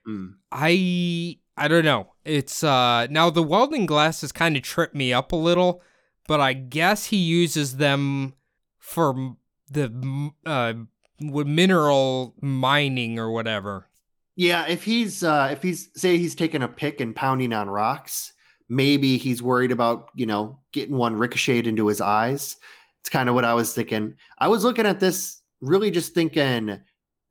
[0.07, 0.35] Mm.
[0.53, 2.13] I I don't know.
[2.23, 5.81] It's uh now the welding glasses kind of trip me up a little,
[6.27, 8.33] but I guess he uses them
[8.77, 9.35] for
[9.69, 10.73] the uh
[11.19, 13.89] mineral mining or whatever.
[14.35, 18.31] Yeah, if he's uh if he's say he's taking a pick and pounding on rocks,
[18.69, 22.57] maybe he's worried about, you know, getting one ricocheted into his eyes.
[23.01, 24.15] It's kind of what I was thinking.
[24.37, 26.79] I was looking at this really just thinking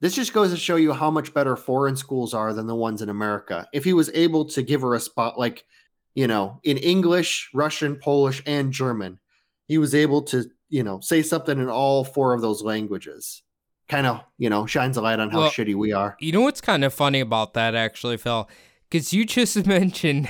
[0.03, 3.03] this just goes to show you how much better foreign schools are than the ones
[3.03, 3.69] in America.
[3.73, 5.65] If he was able to give her a spot like,
[6.17, 9.21] you know, in English, Russian, Polish, and German,
[9.69, 13.43] he was able to, you know, say something in all four of those languages.
[13.89, 16.17] Kind of, you know, shines a light on how Well, shitty we are.
[16.19, 18.51] You know what's kind of funny about that, actually, Phil?
[18.91, 20.29] Because you just mentioned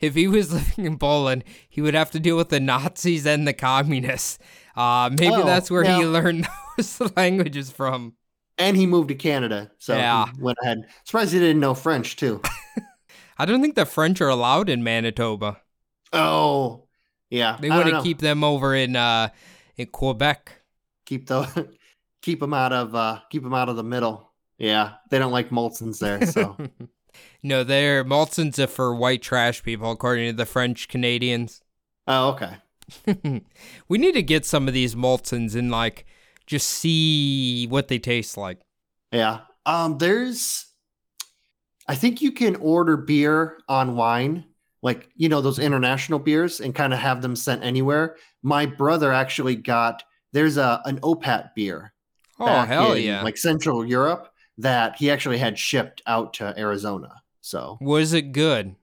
[0.00, 3.46] if he was living in Poland, he would have to deal with the Nazis and
[3.46, 4.38] the communists.
[4.74, 6.48] Uh, maybe Oh, that's where he learned
[6.78, 8.14] those languages from.
[8.58, 9.70] And he moved to Canada.
[9.78, 10.26] So Yeah.
[10.34, 10.82] he went ahead.
[11.04, 12.40] Surprised he didn't know French too.
[13.38, 15.60] I don't think the French are allowed in Manitoba.
[16.12, 16.84] oh,
[17.30, 17.56] yeah.
[17.60, 19.30] They want to keep them over in uh,
[19.76, 20.52] in Quebec.
[21.06, 21.68] keep the
[22.22, 24.30] keep them out of uh keep them out of the middle.
[24.58, 26.24] Yeah, they don't like Molson's there.
[26.26, 26.56] So
[27.42, 31.62] no, they're Maltons are for white trash people, according to the French Canadians.
[32.06, 32.58] oh, okay.
[33.88, 36.04] we need to get some of these Maltons in like
[36.52, 38.60] just see what they taste like.
[39.10, 39.40] Yeah.
[39.66, 39.98] Um.
[39.98, 40.66] There's.
[41.88, 44.44] I think you can order beer on wine,
[44.82, 48.16] like you know those international beers, and kind of have them sent anywhere.
[48.42, 50.04] My brother actually got.
[50.32, 51.92] There's a an OPAT beer
[52.38, 53.22] Oh hell in, yeah!
[53.22, 57.22] like Central Europe that he actually had shipped out to Arizona.
[57.40, 58.74] So Was it good?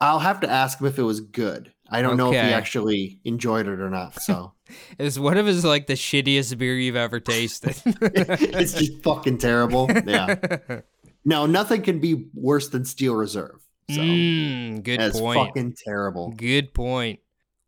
[0.00, 1.72] I'll have to ask him if it was good.
[1.88, 4.20] I don't know if he actually enjoyed it or not.
[4.22, 4.53] So
[4.98, 7.74] Is what if it's like the shittiest beer you've ever tasted?
[7.84, 9.88] it's just fucking terrible.
[10.06, 10.36] Yeah.
[11.26, 13.66] No, nothing can be worse than Steel Reserve.
[13.90, 15.38] So Mm, good that's point.
[15.38, 16.32] fucking terrible.
[16.36, 17.20] Good point.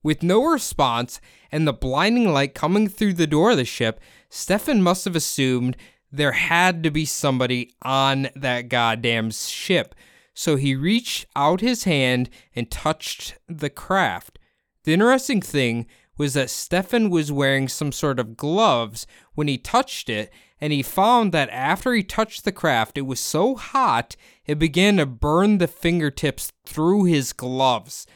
[0.03, 4.83] With no response and the blinding light coming through the door of the ship, Stefan
[4.83, 5.75] must have assumed
[6.13, 9.95] there had to be somebody on that goddamn ship.
[10.35, 14.39] So he reached out his hand and touched the craft.
[14.85, 15.87] The interesting thing
[16.19, 20.83] was that Stefan was wearing some sort of gloves when he touched it, and he
[20.83, 25.59] found that after he touched the craft, it was so hot it began to burn
[25.59, 28.07] the fingertips through his gloves.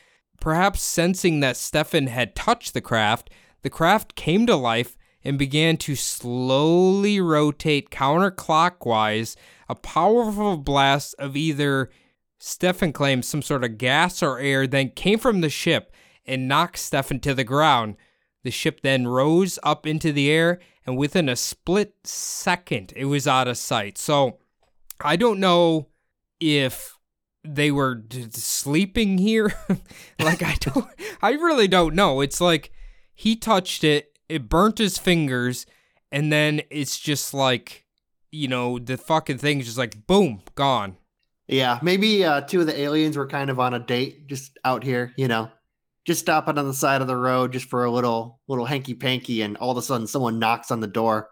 [0.40, 3.28] Perhaps sensing that Stefan had touched the craft,
[3.62, 9.36] the craft came to life and began to slowly rotate counterclockwise.
[9.68, 11.90] A powerful blast of either
[12.38, 15.92] Stefan claims some sort of gas or air then came from the ship
[16.26, 17.96] and knocked Stefan to the ground.
[18.42, 23.26] The ship then rose up into the air, and within a split second, it was
[23.26, 23.98] out of sight.
[23.98, 24.38] So
[25.00, 25.88] I don't know
[26.40, 26.96] if
[27.44, 29.52] they were d- sleeping here.
[30.20, 30.86] like I don't,
[31.22, 32.20] I really don't know.
[32.20, 32.72] It's like
[33.14, 35.66] he touched it, it burnt his fingers,
[36.10, 37.84] and then it's just like,
[38.30, 40.96] you know, the fucking thing's just like boom, gone.
[41.46, 44.84] Yeah, maybe uh, two of the aliens were kind of on a date, just out
[44.84, 45.50] here, you know,
[46.06, 49.42] just stopping on the side of the road just for a little little hanky panky,
[49.42, 51.28] and all of a sudden someone knocks on the door.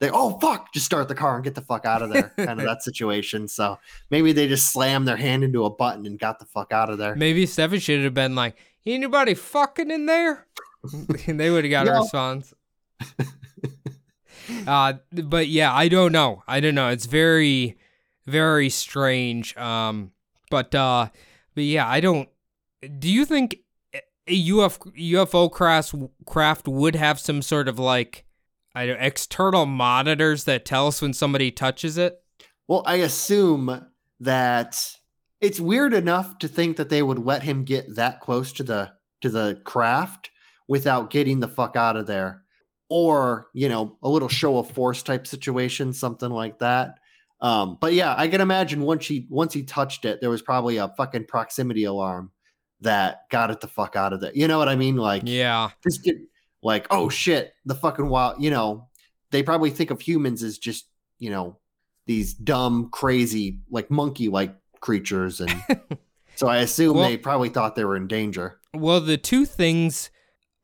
[0.00, 2.58] They oh fuck, just start the car and get the fuck out of there, kind
[2.58, 3.48] of that situation.
[3.48, 3.78] So
[4.10, 6.96] maybe they just slammed their hand into a button and got the fuck out of
[6.98, 7.14] there.
[7.14, 8.56] Maybe Stefan should have been like,
[8.86, 10.46] anybody fucking in there?
[11.26, 12.00] and they would have got a No.
[12.00, 12.54] response.
[14.66, 16.42] uh, but yeah, I don't know.
[16.48, 16.88] I don't know.
[16.88, 17.76] It's very,
[18.26, 19.56] very strange.
[19.56, 20.12] Um,
[20.50, 21.08] but uh,
[21.54, 22.28] but yeah, I don't.
[22.98, 23.58] Do you think
[24.30, 28.24] a UF, UFO craft craft would have some sort of like,
[28.74, 32.22] I don't external monitors that tell us when somebody touches it?
[32.68, 33.86] Well, I assume
[34.20, 34.80] that
[35.40, 38.92] it's weird enough to think that they would let him get that close to the
[39.22, 40.30] to the craft
[40.68, 42.42] without getting the fuck out of there.
[42.88, 46.98] Or, you know, a little show of force type situation, something like that.
[47.40, 50.76] Um, but yeah, I can imagine once he once he touched it, there was probably
[50.76, 52.32] a fucking proximity alarm
[52.80, 54.32] that got it the fuck out of there.
[54.34, 54.96] You know what I mean?
[54.96, 55.70] Like Yeah.
[55.82, 56.16] just get
[56.62, 58.88] like, oh shit, the fucking wild, you know,
[59.30, 60.86] they probably think of humans as just,
[61.18, 61.58] you know,
[62.06, 65.40] these dumb, crazy, like monkey like creatures.
[65.40, 65.64] And
[66.36, 68.58] so I assume Well- they probably thought they were in danger.
[68.72, 70.10] Well, the two things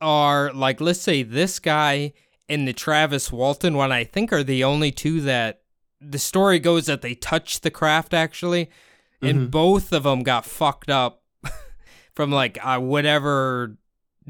[0.01, 2.13] are like, let's say this guy
[2.49, 5.63] and the Travis Walton one, I think are the only two that
[6.01, 8.71] the story goes that they touched the craft actually,
[9.21, 9.51] and mm-hmm.
[9.51, 11.23] both of them got fucked up
[12.17, 13.77] from like uh, whatever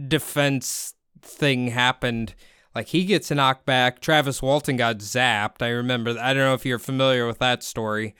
[0.08, 2.34] defense thing happened.
[2.74, 4.00] Like he gets knocked back.
[4.00, 5.62] Travis Walton got zapped.
[5.62, 6.10] I remember.
[6.10, 8.14] I don't know if you're familiar with that story.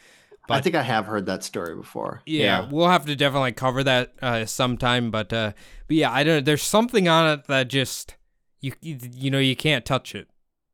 [0.49, 2.23] But, I think I have heard that story before.
[2.25, 5.11] Yeah, we'll have to definitely cover that uh, sometime.
[5.11, 5.53] But uh,
[5.89, 6.45] but yeah, I don't.
[6.45, 8.15] There's something on it that just
[8.61, 10.29] you you, you know you can't touch it.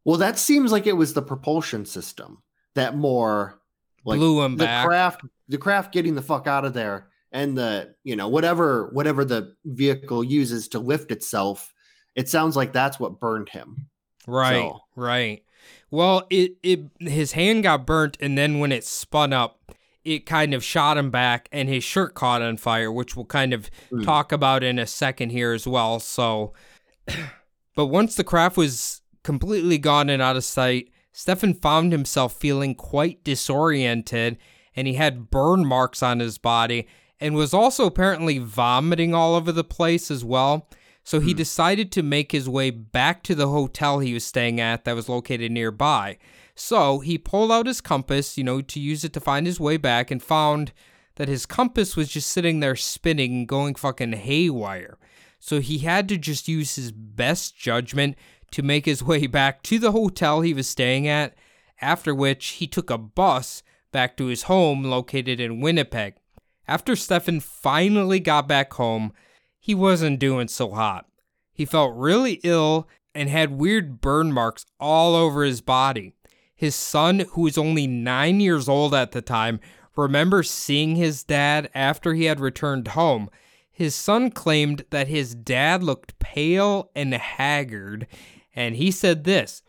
[0.05, 2.43] Well, that seems like it was the propulsion system
[2.74, 3.61] that more
[4.05, 4.86] like Blew him the back.
[4.86, 9.24] craft the craft getting the fuck out of there and the you know whatever whatever
[9.24, 11.72] the vehicle uses to lift itself
[12.14, 13.87] it sounds like that's what burned him
[14.26, 15.43] Right, So- right.
[15.91, 19.72] Well, it it his hand got burnt, and then when it spun up,
[20.05, 23.53] it kind of shot him back, and his shirt caught on fire, which we'll kind
[23.53, 24.03] of Hmm.
[24.03, 25.99] talk about in a second here as well.
[26.01, 26.53] So,
[27.74, 32.74] but once the craft was completely gone and out of sight, Stefan found himself feeling
[32.74, 34.39] quite disoriented,
[34.74, 36.87] and he had burn marks on his body,
[37.23, 40.68] and was also apparently vomiting all over the place as well.
[41.05, 41.37] So he hmm.
[41.39, 45.09] decided to make his way back to the hotel he was staying at that was
[45.09, 46.18] located nearby.
[46.57, 49.77] So he pulled out his compass, you know, to use it to find his way
[49.77, 50.73] back and found
[51.14, 54.99] that his compass was just sitting there spinning, and going fucking haywire.
[55.39, 58.16] So he had to just use his best judgment
[58.51, 61.35] to make his way back to the hotel he was staying at,
[61.81, 63.62] after which he took a bus
[63.93, 66.14] back to his home located in Winnipeg.
[66.73, 69.12] After Stefan finally got back home,
[69.61, 71.05] he wasn't doing so hot.
[71.53, 76.14] He felt really ill and had weird burn marks all over his body.
[76.55, 79.61] His son, who was only nine years old at the time,
[79.97, 83.29] remembers seeing his dad after he had returned home.
[83.70, 88.07] His son claimed that his dad looked pale and haggard,
[88.57, 89.62] and he said this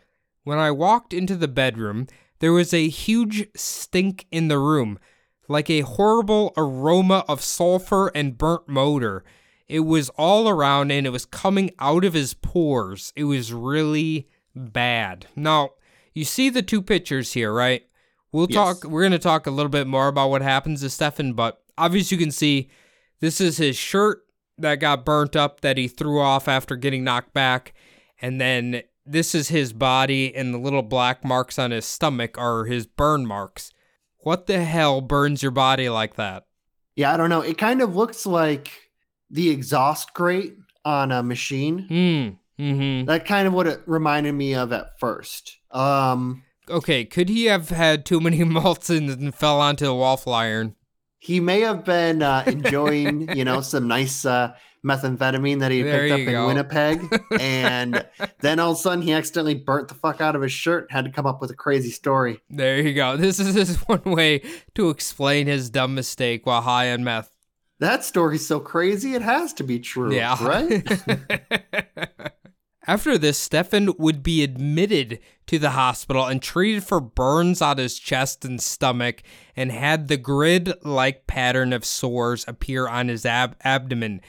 [0.45, 2.07] When I walked into the bedroom,
[2.39, 4.99] there was a huge stink in the room,
[5.47, 9.23] like a horrible aroma of sulfur and burnt motor.
[9.67, 13.11] It was all around and it was coming out of his pores.
[13.15, 15.27] It was really bad.
[15.35, 15.71] Now,
[16.13, 17.83] you see the two pictures here, right?
[18.31, 18.55] We'll Yes.
[18.81, 21.61] talk we're going to talk a little bit more about what happens to Stefan, but
[21.77, 22.69] obviously you can see
[23.19, 24.25] this is his shirt
[24.57, 27.73] that got burnt up that he threw off after getting knocked back,
[28.21, 32.65] and then this is his body and the little black marks on his stomach are
[32.65, 33.71] his burn marks.
[34.23, 36.45] What the hell burns your body like that?
[36.95, 38.69] yeah i don't know it kind of looks like
[39.31, 40.55] the exhaust grate
[40.85, 42.61] on a machine Hmm.
[42.63, 43.05] Mm-hmm.
[43.05, 47.69] that kind of what it reminded me of at first um Okay, could he have
[47.69, 50.75] had too many malts and, and fell onto the waffle iron?
[51.19, 54.53] he may have been uh, enjoying, you know, some nice uh,
[54.85, 56.47] methamphetamine that he There picked up in go.
[56.47, 58.05] Winnipeg, and
[58.41, 60.91] then all of a sudden he accidentally burnt the fuck out of his shirt.
[60.91, 62.41] Had to come up with a crazy story.
[62.49, 63.15] There you go.
[63.17, 64.41] This is his one way
[64.75, 67.29] to explain his dumb mistake while high on meth.
[67.79, 70.37] That story's so crazy, it has to be true, Yeah.
[70.45, 70.87] right?
[72.85, 77.97] After this, Stefan would be admitted to the hospital and treated for burns on his
[77.97, 79.23] chest and stomach
[79.55, 84.19] and had the grid like pattern of sores appear on his ab- abdomen.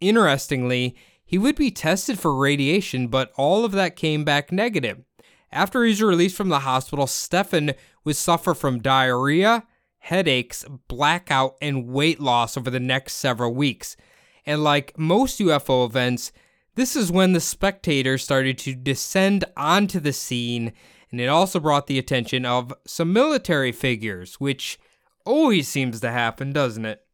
[0.00, 5.02] Interestingly, he would be tested for radiation, but all of that came back negative.
[5.50, 7.72] After he was released from the hospital, Stefan
[8.04, 9.64] would suffer from diarrhea,
[9.98, 13.96] headaches, blackout, and weight loss over the next several weeks.
[14.44, 16.30] And like most UFO events,
[16.74, 20.72] this is when the spectators started to descend onto the scene,
[21.10, 24.78] and it also brought the attention of some military figures, which
[25.24, 27.05] always seems to happen, doesn't it?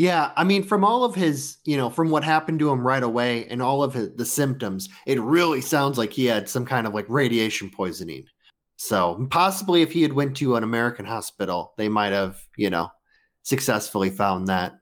[0.00, 3.02] Yeah, I mean, from all of his, you know, from what happened to him right
[3.02, 6.86] away and all of his, the symptoms, it really sounds like he had some kind
[6.86, 8.24] of like radiation poisoning.
[8.76, 12.88] So possibly, if he had went to an American hospital, they might have, you know,
[13.42, 14.72] successfully found that.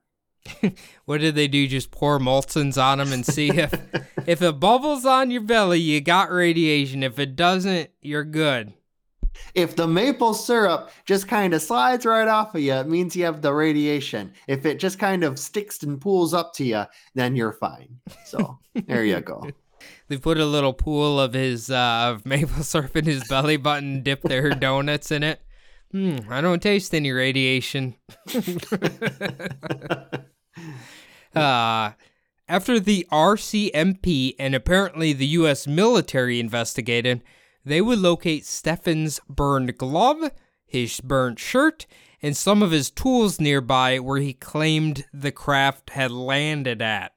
[1.05, 1.66] what did they do?
[1.66, 3.75] Just pour Molson's on him and see if
[4.29, 7.03] if it bubbles on your belly, you got radiation.
[7.03, 8.73] If it doesn't, you're good.
[9.55, 13.24] If the maple syrup just kind of slides right off of you, it means you
[13.24, 14.32] have the radiation.
[14.47, 16.84] If it just kind of sticks and pools up to you,
[17.14, 17.99] then you're fine.
[18.24, 19.49] So there you go.
[20.09, 24.03] They put a little pool of his uh, of maple syrup in his belly button,
[24.03, 25.41] dip their donuts in it.
[25.93, 27.95] Hmm, I don't taste any radiation.
[31.34, 31.93] uh,
[32.49, 35.66] after the RCMP and apparently the U.S.
[35.66, 37.22] military investigated,
[37.69, 40.31] they would locate Stefan's burned glove,
[40.66, 41.87] his burnt shirt,
[42.21, 47.12] and some of his tools nearby where he claimed the craft had landed at.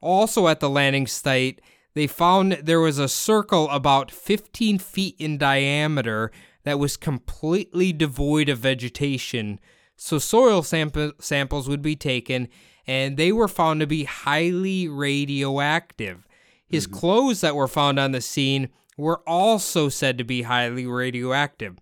[0.00, 1.60] Also at the landing site,
[1.94, 6.30] they found there was a circle about 15 feet in diameter
[6.64, 9.60] that was completely devoid of vegetation.
[9.96, 12.48] So soil sample- samples would be taken,
[12.86, 16.26] and they were found to be highly radioactive.
[16.66, 16.96] His mm-hmm.
[16.98, 21.76] clothes that were found on the scene were also said to be highly radioactive.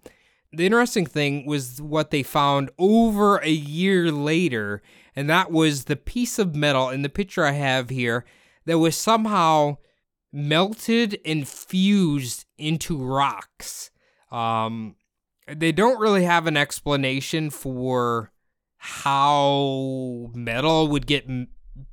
[0.53, 4.83] The interesting thing was what they found over a year later,
[5.17, 8.25] and that was the piece of metal in the picture I have here
[8.67, 9.79] that was somehow
[10.33, 13.91] melted and fused into rocks.
[14.31, 14.97] Um,
[15.47, 18.33] they don't really have an explanation for
[18.77, 21.49] how metal would get m-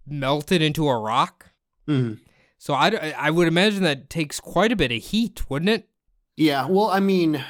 [0.08, 1.52] melted into a rock.
[1.88, 2.22] Mm-hmm.
[2.60, 5.88] So I, I would imagine that takes quite a bit of heat, wouldn't it?
[6.36, 6.68] Yeah.
[6.68, 7.44] Well, I mean,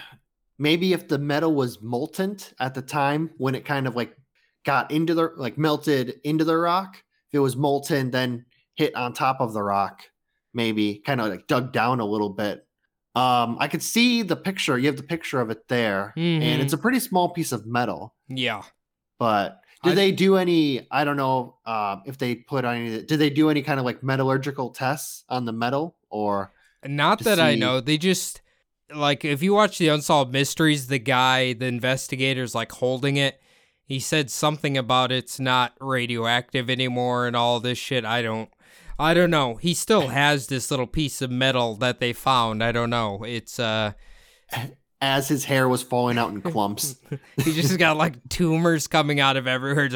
[0.59, 4.15] maybe if the metal was molten at the time when it kind of like
[4.65, 8.45] got into the like melted into the rock, if it was molten, then
[8.75, 10.03] hit on top of the rock,
[10.53, 12.65] maybe kind of like dug down a little bit.
[13.15, 14.77] Um, I could see the picture.
[14.77, 16.43] You have the picture of it there, mm-hmm.
[16.43, 16.83] and it's a mm-hmm.
[16.83, 18.13] pretty small piece of metal.
[18.27, 18.61] Yeah.
[19.17, 20.87] But did I, they do any?
[20.91, 23.01] I don't know um, if they put on any.
[23.03, 26.51] Did they do any kind of like metallurgical tests on the metal or?
[26.85, 27.41] Not that see?
[27.43, 27.79] I know.
[27.79, 28.41] They just
[28.93, 33.39] like if you watch the Unsolved Mysteries, the guy, the investigator's like holding it.
[33.85, 38.05] He said something about it's not radioactive anymore and all this shit.
[38.05, 38.49] I don't.
[38.99, 39.55] I don't know.
[39.55, 42.63] He still has this little piece of metal that they found.
[42.63, 43.23] I don't know.
[43.23, 43.93] It's uh
[45.01, 46.99] as his hair was falling out in clumps.
[47.37, 49.89] he just got like tumors coming out of everywhere.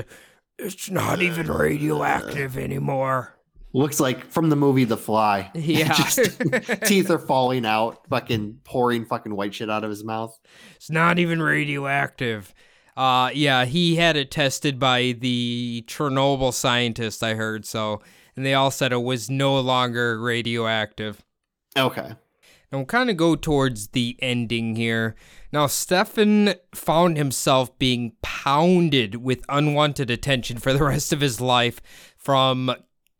[0.59, 3.35] It's not even radioactive anymore.
[3.75, 5.49] Looks like from the movie The Fly.
[5.55, 5.93] Yeah.
[5.93, 6.19] just,
[6.85, 10.39] teeth are falling out, fucking pouring fucking white shit out of his mouth.
[10.75, 12.53] It's not even radioactive.
[12.95, 18.01] Uh yeah, he had it tested by the Chernobyl scientist I heard so
[18.35, 21.23] and they all said it was no longer radioactive.
[21.75, 22.13] Okay.
[22.73, 25.15] And we'll kind of go towards the ending here.
[25.51, 31.79] Now, Stefan found himself being pounded with unwanted attention for the rest of his life
[32.17, 32.73] from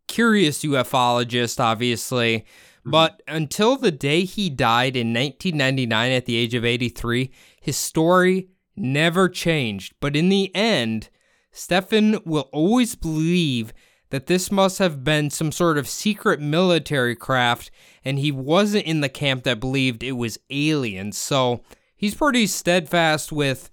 [0.08, 2.40] curious ufologists, obviously.
[2.40, 2.90] Mm-hmm.
[2.90, 7.30] But until the day he died in 1999 at the age of 83,
[7.62, 9.94] his story never changed.
[10.00, 11.10] But in the end,
[11.52, 13.72] Stefan will always believe
[14.14, 17.72] that this must have been some sort of secret military craft,
[18.06, 21.18] and he wasn't in the camp that believed it was aliens.
[21.18, 21.64] So
[21.96, 23.72] he's pretty steadfast with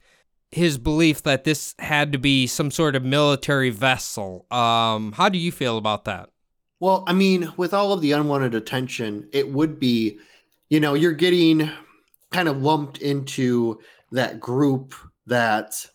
[0.50, 4.46] his belief that this had to be some sort of military vessel.
[4.50, 6.30] Um, how do you feel about that?
[6.80, 10.18] Well, I mean, with all of the unwanted attention, it would be,
[10.70, 11.70] you know, you're getting
[12.32, 13.78] kind of lumped into
[14.10, 14.94] that group
[15.26, 15.86] that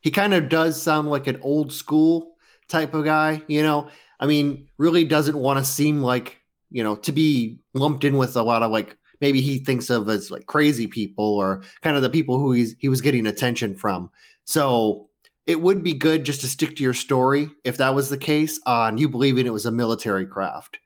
[0.00, 2.31] he kind of does sound like an old school
[2.72, 3.88] type of guy, you know.
[4.18, 8.36] I mean, really doesn't want to seem like, you know, to be lumped in with
[8.36, 12.02] a lot of like maybe he thinks of as like crazy people or kind of
[12.02, 14.10] the people who he's he was getting attention from.
[14.44, 15.08] So
[15.46, 18.60] it would be good just to stick to your story if that was the case
[18.64, 20.78] on you believing it was a military craft.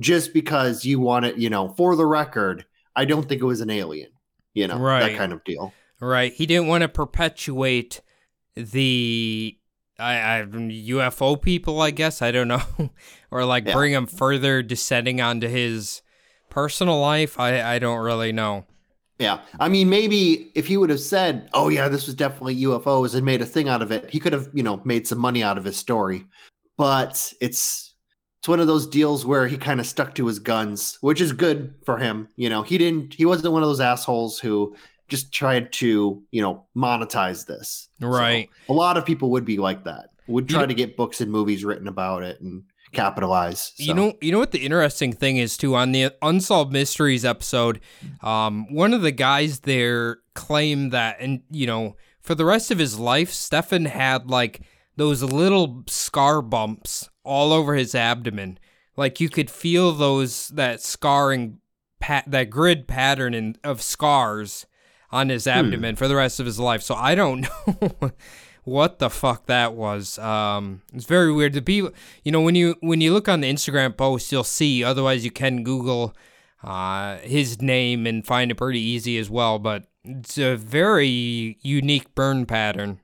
[0.00, 2.64] Just because you want it, you know, for the record,
[2.96, 4.10] I don't think it was an alien,
[4.52, 5.10] you know, right.
[5.10, 5.72] that kind of deal.
[6.00, 6.32] Right.
[6.32, 8.00] He didn't want to perpetuate
[8.56, 9.56] the
[9.98, 12.22] I, I UFO people, I guess.
[12.22, 12.62] I don't know,
[13.30, 13.74] or like yeah.
[13.74, 16.02] bring him further descending onto his
[16.50, 17.38] personal life.
[17.38, 18.66] I I don't really know.
[19.18, 19.40] Yeah.
[19.60, 23.24] I mean, maybe if he would have said, oh, yeah, this was definitely UFOs and
[23.24, 25.56] made a thing out of it, he could have, you know, made some money out
[25.56, 26.24] of his story.
[26.76, 27.94] But it's
[28.40, 31.32] it's one of those deals where he kind of stuck to his guns, which is
[31.32, 32.28] good for him.
[32.36, 34.74] You know, he didn't he wasn't one of those assholes who
[35.08, 37.88] just tried to, you know, monetize this.
[38.00, 38.48] So Right.
[38.68, 40.10] a lot of people would be like that.
[40.26, 43.72] Would try know- to get books and movies written about it and capitalize.
[43.76, 47.80] You know, you know what the interesting thing is too on the unsolved mysteries episode.
[48.22, 52.78] Um, one of the guys there claimed that, and you know, for the rest of
[52.78, 54.62] his life, Stefan had like
[54.96, 58.58] those little scar bumps all over his abdomen.
[58.96, 61.58] Like you could feel those that scarring,
[62.00, 64.66] pat that grid pattern in, of scars
[65.14, 66.82] on his abdomen for the rest of his life.
[66.82, 68.12] So I don't know
[68.64, 70.18] what the fuck that was.
[70.18, 71.52] Um, it's very weird.
[71.52, 71.92] The people,
[72.24, 74.82] you know, when you when you look on the Instagram post, you'll see.
[74.82, 76.16] Otherwise, you can Google
[76.64, 79.60] uh, his name and find it pretty easy as well.
[79.60, 83.00] But it's a very unique burn pattern.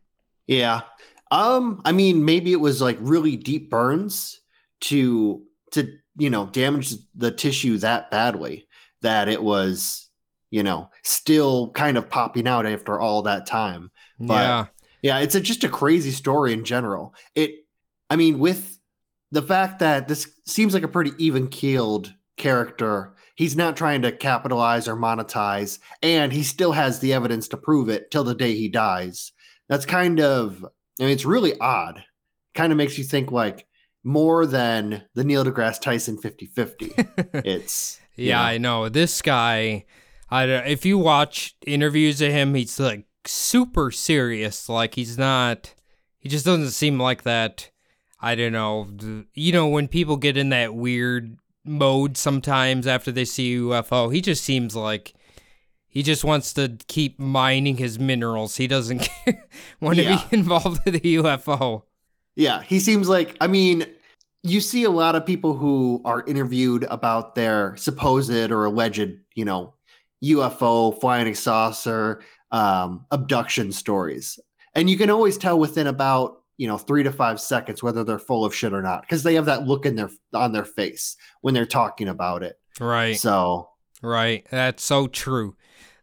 [0.48, 0.80] Yeah.
[1.30, 4.40] Um, I mean, maybe it was like really deep burns
[4.80, 8.66] to to you know damage the tissue that badly
[9.02, 10.09] that it was
[10.50, 13.90] you know still kind of popping out after all that time.
[14.18, 14.66] But- yeah,
[15.02, 17.14] Yeah, it's a, just a crazy story in general.
[17.34, 17.52] It,
[18.10, 18.78] I mean, with
[19.30, 24.12] the fact that this seems like a pretty even keeled character, he's not trying to
[24.12, 28.54] capitalize or monetize, and he still has the evidence to prove it till the day
[28.54, 29.32] he dies.
[29.68, 30.64] That's kind of,
[30.98, 32.02] I mean, it's really odd.
[32.54, 33.66] Kind of makes you think like
[34.02, 36.92] more than the Neil deGrasse Tyson 50 50.
[37.44, 38.42] It's, you yeah, know.
[38.42, 39.84] I know this guy.
[40.30, 44.68] I don't, if you watch interviews of him, he's like super serious.
[44.68, 45.74] Like he's not.
[46.18, 47.70] He just doesn't seem like that.
[48.20, 49.24] I don't know.
[49.34, 54.20] You know when people get in that weird mode sometimes after they see UFO, he
[54.20, 55.14] just seems like
[55.88, 58.56] he just wants to keep mining his minerals.
[58.56, 59.08] He doesn't
[59.80, 60.22] want to Yeah.
[60.30, 61.82] be involved with the UFO.
[62.36, 63.86] Yeah, he seems like I mean,
[64.42, 69.44] you see a lot of people who are interviewed about their supposed or alleged, you
[69.44, 69.74] know,
[70.24, 74.38] UFO flying saucer um, abduction stories,
[74.74, 78.18] and you can always tell within about you know three to five seconds whether they're
[78.18, 81.16] full of shit or not because they have that look in their on their face
[81.40, 82.58] when they're talking about it.
[82.78, 83.16] Right.
[83.18, 83.68] So
[84.02, 84.46] Right.
[84.50, 85.56] That's so true.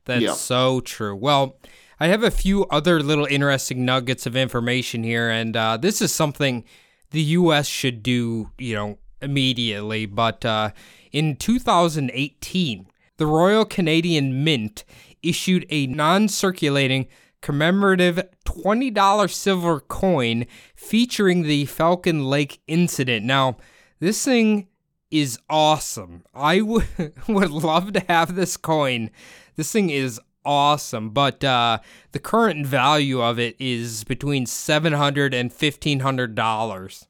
[0.05, 0.33] That's Yeah.
[0.33, 1.15] so true.
[1.15, 1.57] Well,
[1.99, 6.13] I have a few other little interesting nuggets of information here, and uh, this is
[6.13, 6.63] something
[7.09, 7.65] the U.S.
[7.67, 10.05] should do, you know, immediately.
[10.05, 10.71] But uh,
[11.11, 12.87] in 2018,
[13.17, 14.83] the Royal Canadian Mint
[15.23, 17.07] issued a non circulating
[17.41, 20.45] commemorative $20 silver coin
[20.75, 23.25] featuring the Falcon Lake incident.
[23.25, 23.57] Now,
[23.99, 24.67] this thing
[25.11, 26.23] is awesome.
[26.33, 26.87] I would
[27.27, 29.09] would love to have this coin.
[29.55, 31.79] This thing is awesome, but uh,
[32.11, 37.05] the current value of it is between seven hundred and fifteen hundred dollars.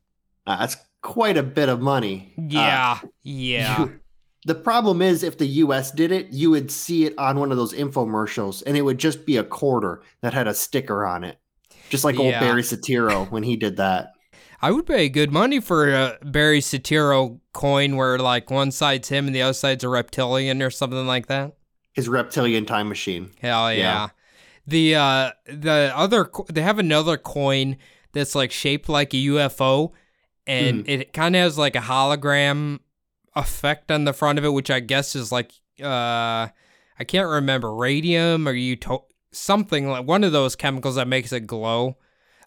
[0.45, 0.55] and $1,500.
[0.55, 2.33] Uh, that's quite a bit of money.
[2.37, 3.99] Uh, Yeah, yeah, you-
[4.47, 7.57] the problem is if the US did it, you would see it on one of
[7.57, 11.37] those infomercials and it would just be a quarter that had a sticker on it.
[11.89, 14.13] Just like old Barry Soetoro when he did that.
[14.61, 19.27] I would pay good money for a Barry Soetoro coin where like one side's him
[19.27, 21.53] and the other side's a reptilian or something like that.
[21.93, 23.31] His reptilian time machine.
[23.41, 23.77] Hell yeah.
[23.77, 24.07] Yeah.
[24.65, 27.77] The uh the other they have another coin
[28.13, 29.91] that's like shaped like a UFO
[30.45, 30.89] and Hmm.
[30.89, 32.79] it kind of has like a hologram
[33.37, 36.47] effect on the front of it which I guess is like uh
[36.99, 38.77] I can't remember radium or you
[39.31, 41.97] something like one of those chemicals that makes it glow.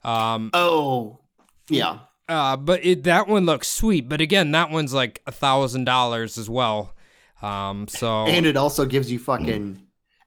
[0.02, 1.20] Um Oh,
[1.68, 2.00] yeah.
[2.28, 6.36] uh but it that one looks sweet but again that one's like a thousand dollars
[6.36, 6.94] as well.
[7.40, 9.80] Um so And it also gives you fucking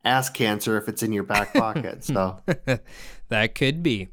[0.05, 2.03] ass cancer if it's in your back pocket.
[2.03, 2.39] So,
[3.29, 4.09] that could be.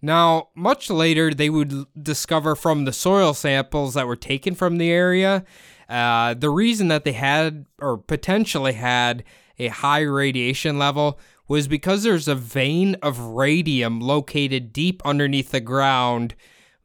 [0.00, 4.90] Now, much later, they would discover from the soil samples that were taken from the
[4.90, 5.44] area
[5.92, 9.24] uh, the reason that they had or potentially had
[9.58, 15.60] a high radiation level was because there's a vein of radium located deep underneath the
[15.60, 16.34] ground.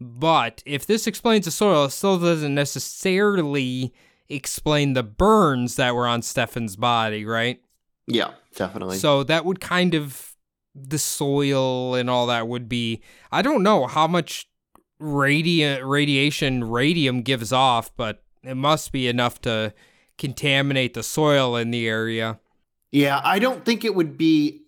[0.01, 3.93] But if this explains the soil, it still doesn't necessarily
[4.29, 7.61] explain the burns that were on Stefan's body, right?
[8.07, 8.97] yeah, definitely.
[8.97, 10.35] So that would kind of
[10.75, 13.01] the soil and all that would be
[13.31, 14.47] I don't know how much
[15.01, 19.73] radi- radiation radium gives off, but it must be enough to
[20.17, 22.39] contaminate the soil in the area.
[22.91, 24.63] yeah, I don't think it would be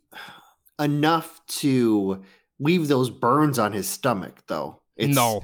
[0.80, 2.23] enough to
[2.59, 4.82] leave those burns on his stomach, though.
[4.95, 5.43] It's, no.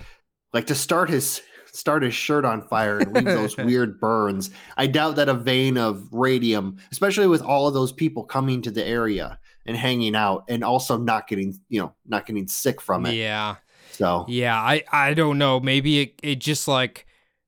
[0.54, 1.42] like to start his
[1.76, 4.50] start his shirt on fire and leave those weird burns.
[4.78, 8.72] I doubt that a vein of radium, especially with all of those people coming to
[8.72, 13.06] the area and hanging out and also not getting, you know, not getting sick from
[13.06, 13.16] it.
[13.16, 13.56] Yeah.
[13.92, 15.60] So Yeah, I I don't know.
[15.60, 17.06] Maybe it it just like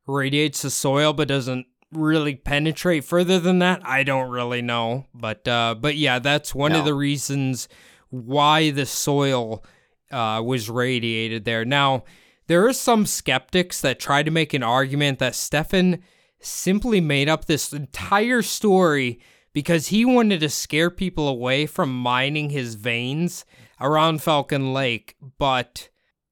[0.07, 3.81] radiates the soil but doesn't really penetrate further than that.
[3.85, 5.05] I don't really know.
[5.13, 7.67] But uh but yeah, that's one of the reasons
[8.09, 9.63] why the soil
[10.11, 11.65] uh was radiated there.
[11.65, 12.03] Now,
[12.47, 16.01] there are some skeptics that try to make an argument that Stefan
[16.39, 19.19] simply made up this entire story
[19.53, 23.43] because he wanted to scare people away from mining his veins
[23.81, 25.89] around Falcon Lake, but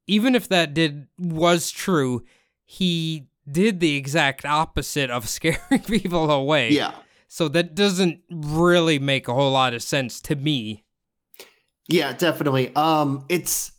[0.08, 2.24] even if that did was true,
[2.64, 6.72] he did the exact opposite of scaring people away.
[6.72, 6.94] yeah.
[7.28, 10.86] So that doesn't really make a whole lot of sense to me.
[11.90, 12.74] Yeah, definitely.
[12.76, 13.72] Um, it's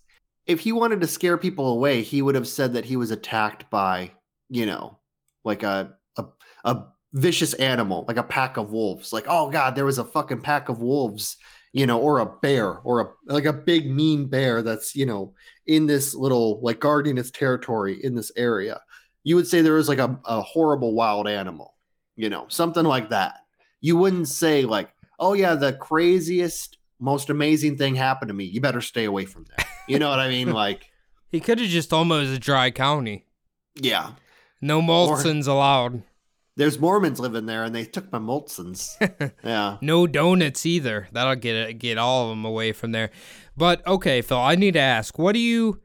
[0.46, 3.68] if he wanted to scare people away, he would have said that he was attacked
[3.70, 4.12] by,
[4.48, 4.98] you know,
[5.44, 6.24] like a a,
[6.64, 9.12] a vicious animal, like a pack of wolves.
[9.12, 11.36] Like, oh god, there was a fucking pack of wolves,
[11.72, 15.34] you know, or a bear, or a like a big mean bear that's you know
[15.66, 18.80] in this little like guarding its territory in this area.
[19.26, 21.74] You would say there was like a, a horrible wild animal,
[22.14, 23.40] you know, something like that.
[23.80, 28.44] You wouldn't say like, oh yeah, the craziest most amazing thing happened to me.
[28.44, 29.66] You better stay away from that.
[29.88, 30.52] You know what I mean?
[30.52, 30.92] Like,
[31.28, 33.26] He could have just almost a dry county.
[33.74, 34.12] yeah.
[34.60, 36.04] No Molsons allowed.
[36.54, 38.96] There's Mormons living there, and they took my Molsons.
[39.44, 39.78] yeah.
[39.80, 41.08] No donuts either.
[41.10, 43.10] That'll get get all of them away from there.
[43.56, 45.80] But okay, Phil, I need to ask, what do you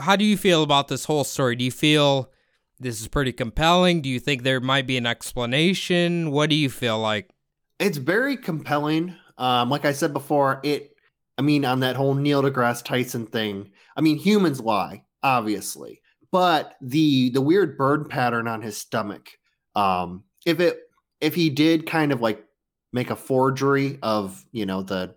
[0.00, 1.56] how do you feel about this whole story?
[1.56, 2.30] Do you feel
[2.78, 4.00] this is pretty compelling?
[4.00, 6.30] Do you think there might be an explanation?
[6.30, 7.30] What do you feel like?
[7.78, 9.14] It's very compelling.
[9.38, 10.92] Um, like I said before, it.
[11.38, 13.70] I mean, on that whole Neil deGrasse Tyson thing.
[13.94, 16.00] I mean, humans lie, obviously,
[16.32, 19.30] but the the weird bird pattern on his stomach.
[19.74, 20.78] Um, if it
[21.20, 22.44] if he did kind of like
[22.92, 25.14] make a forgery of you know the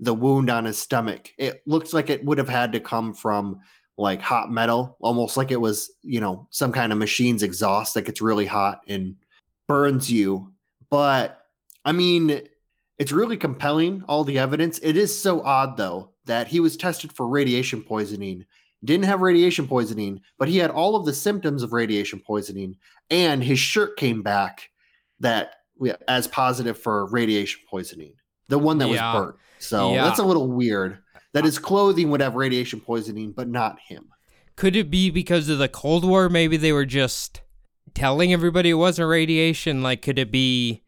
[0.00, 3.60] the wound on his stomach, it looks like it would have had to come from
[3.98, 8.02] like hot metal, almost like it was you know some kind of machine's exhaust that
[8.02, 9.16] gets really hot and
[9.68, 10.52] burns you.
[10.90, 11.46] But
[11.84, 12.42] I mean,
[12.98, 14.78] it's really compelling, all the evidence.
[14.82, 18.44] It is so odd, though, that he was tested for radiation poisoning,
[18.84, 22.76] didn't have radiation poisoning, but he had all of the symptoms of radiation poisoning,
[23.10, 24.68] and his shirt came back
[25.20, 25.54] that
[26.06, 28.12] as positive for radiation poisoning,
[28.48, 29.12] the one that Yeah.
[29.12, 29.36] was burnt.
[29.58, 30.04] So Yeah.
[30.04, 31.01] that's a little weird
[31.32, 34.08] that uh, his clothing would have radiation poisoning, but not him.
[34.56, 36.28] Could it be because of the Cold War?
[36.28, 37.40] Maybe they were just
[37.94, 39.82] telling everybody it wasn't radiation.
[39.82, 40.82] Like, could it be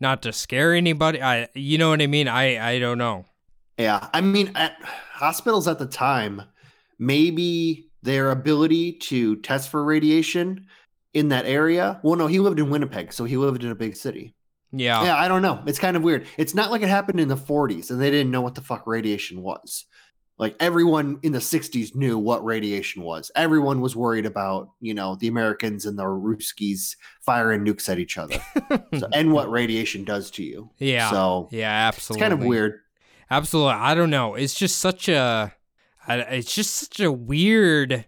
[0.00, 1.22] not to scare anybody?
[1.22, 2.28] I, you know what I mean?
[2.28, 3.24] I, I don't know.
[3.76, 4.76] Yeah, I mean, at
[5.12, 6.42] hospitals at the time,
[6.98, 10.66] maybe their ability to test for radiation
[11.14, 12.00] in that area.
[12.02, 14.34] Well, no, he lived in Winnipeg, so he lived in a big city.
[14.72, 15.02] Yeah.
[15.04, 15.62] Yeah, I don't know.
[15.66, 16.26] It's kind of weird.
[16.36, 18.86] It's not like it happened in the 40s and they didn't know what the fuck
[18.86, 19.86] radiation was.
[20.38, 23.30] Like everyone in the 60s knew what radiation was.
[23.34, 28.16] Everyone was worried about, you know, the Americans and the Ruskies firing nukes at each
[28.16, 28.40] other
[28.96, 30.70] so, and what radiation does to you.
[30.78, 31.10] Yeah.
[31.10, 32.24] So yeah, absolutely.
[32.24, 32.80] it's kind of weird.
[33.30, 33.74] Absolutely.
[33.74, 34.34] I don't know.
[34.34, 35.52] It's just such a
[36.08, 38.04] it's just such a weird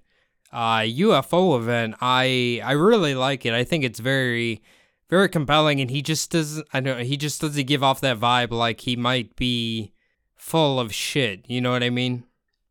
[0.52, 1.96] uh UFO event.
[2.00, 3.54] I I really like it.
[3.54, 4.62] I think it's very
[5.10, 8.52] very compelling and he just doesn't I know he just doesn't give off that vibe
[8.52, 9.92] like he might be
[10.36, 11.44] full of shit.
[11.48, 12.24] You know what I mean?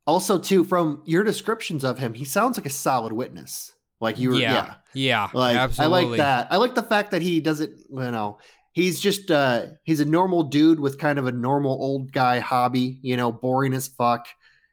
[0.08, 3.74] Also, too, from your descriptions of him, he sounds like a solid witness.
[4.02, 4.54] Like you were, yeah.
[4.54, 4.74] yeah.
[4.94, 5.30] Yeah.
[5.34, 6.00] Like absolutely.
[6.00, 6.48] I like that.
[6.52, 8.40] I like the fact that he doesn't, you know,
[8.72, 12.98] he's just uh he's a normal dude with kind of a normal old guy hobby,
[13.02, 14.28] you know, boring as fuck.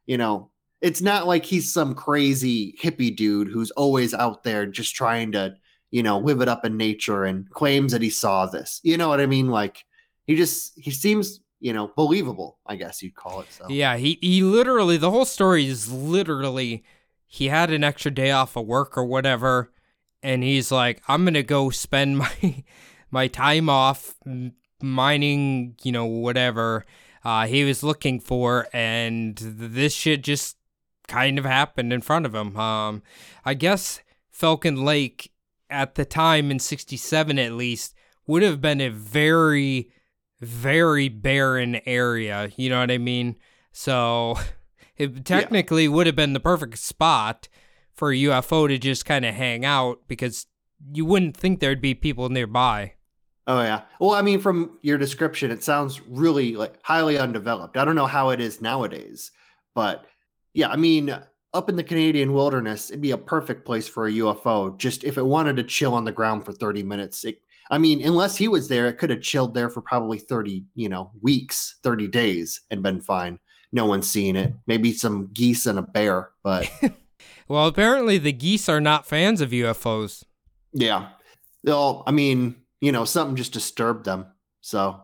[0.06, 0.50] You know,
[0.80, 5.54] it's not like he's some crazy hippie dude who's always out there just trying to,
[5.96, 8.82] you know, live it up in nature and claims that he saw this.
[8.82, 9.48] You know what I mean?
[9.48, 9.82] Like
[10.26, 13.46] he just he seems, you know, believable, I guess you'd call it.
[13.50, 16.84] So Yeah, he he literally the whole story is literally
[17.26, 19.72] he had an extra day off of work or whatever
[20.22, 22.64] and he's like I'm to go spend my
[23.10, 24.16] my time off
[24.82, 26.84] mining, you know, whatever
[27.24, 30.58] uh he was looking for and this shit just
[31.08, 32.54] kind of happened in front of him.
[32.58, 33.02] Um
[33.46, 35.32] I guess Falcon Lake
[35.70, 37.94] at the time in 67 at least
[38.26, 39.90] would have been a very
[40.40, 42.50] very barren area.
[42.56, 43.36] You know what I mean?
[43.72, 44.38] So
[44.96, 47.48] it technically would have been the perfect spot
[47.94, 50.46] for a UFO to just kind of hang out because
[50.92, 52.94] you wouldn't think there'd be people nearby.
[53.46, 53.82] Oh yeah.
[54.00, 57.76] Well, I mean, from your description, it sounds really like highly undeveloped.
[57.76, 59.30] I don't know how it is nowadays,
[59.74, 60.04] but
[60.52, 61.16] yeah, I mean,
[61.56, 64.76] up in the Canadian wilderness, it'd be a perfect place for a UFO.
[64.78, 67.40] Just if it wanted to chill on the ground for 30 minutes, it,
[67.70, 70.88] I mean, unless he was there, it could have chilled there for probably 30, you
[70.88, 73.38] know, weeks, 30 days and been fine.
[73.72, 74.52] No one's seen it.
[74.66, 76.70] Maybe some geese and a bear, but
[77.48, 80.24] Well, apparently the geese are not fans of UFOs.
[80.72, 81.08] yeah.
[81.64, 84.26] They'll, I mean, you know, something just disturbed them.
[84.60, 85.00] So,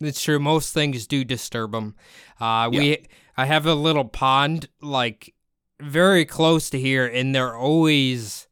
[0.00, 0.38] It's true.
[0.38, 1.94] Most things do disturb them.
[2.40, 3.04] Uh, we,
[3.36, 5.34] I have a little pond like
[5.80, 8.46] very close to here, and they're always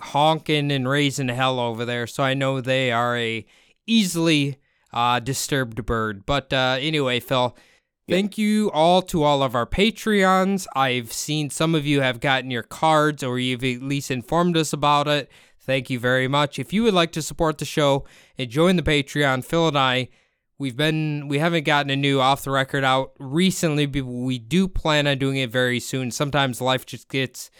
[0.00, 2.06] honking and raising hell over there.
[2.06, 3.46] So I know they are a
[3.86, 4.58] easily
[4.92, 6.24] uh, disturbed bird.
[6.26, 7.56] But uh, anyway, Phil,
[8.08, 10.66] thank you all to all of our Patreons.
[10.74, 14.72] I've seen some of you have gotten your cards, or you've at least informed us
[14.72, 15.30] about it.
[15.60, 16.58] Thank you very much.
[16.58, 18.04] If you would like to support the show
[18.36, 20.08] and join the Patreon, Phil and I
[20.58, 24.68] We've been we haven't gotten a new off the record out recently, but we do
[24.68, 26.10] plan on doing it very soon.
[26.10, 27.50] Sometimes life just gets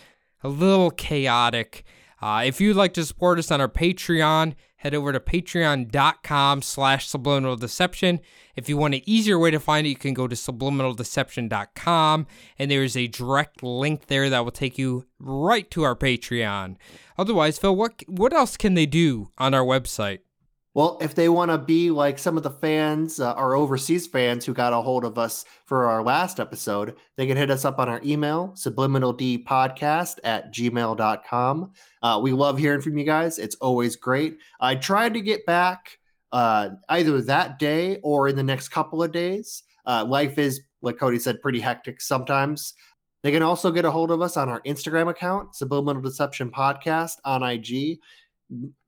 [0.42, 1.84] a little chaotic.
[2.22, 7.08] Uh, if you'd like to support us on our Patreon, head over to patreon.com slash
[7.08, 8.20] subliminal deception.
[8.54, 12.26] If you want an easier way to find it, you can go to subliminaldeception.com
[12.58, 16.76] and there's a direct link there that will take you right to our Patreon.
[17.18, 20.20] Otherwise, Phil, what what else can they do on our website?
[20.74, 24.44] Well, if they want to be like some of the fans, uh, our overseas fans
[24.44, 27.78] who got a hold of us for our last episode, they can hit us up
[27.78, 31.72] on our email, subliminaldpodcast at gmail.com.
[32.02, 33.38] Uh, we love hearing from you guys.
[33.38, 34.38] It's always great.
[34.60, 35.96] I tried to get back
[36.32, 39.62] uh, either that day or in the next couple of days.
[39.86, 42.74] Uh, life is, like Cody said, pretty hectic sometimes.
[43.22, 47.18] They can also get a hold of us on our Instagram account, Subliminal Deception Podcast
[47.24, 48.00] on IG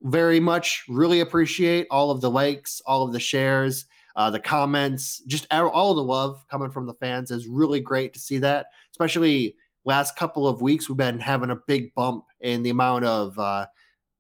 [0.03, 3.87] very much really appreciate all of the likes all of the shares
[4.17, 8.21] uh, the comments just all the love coming from the fans is really great to
[8.21, 9.55] see that especially
[9.85, 13.67] last couple of weeks we've been having a big bump in the amount of uh,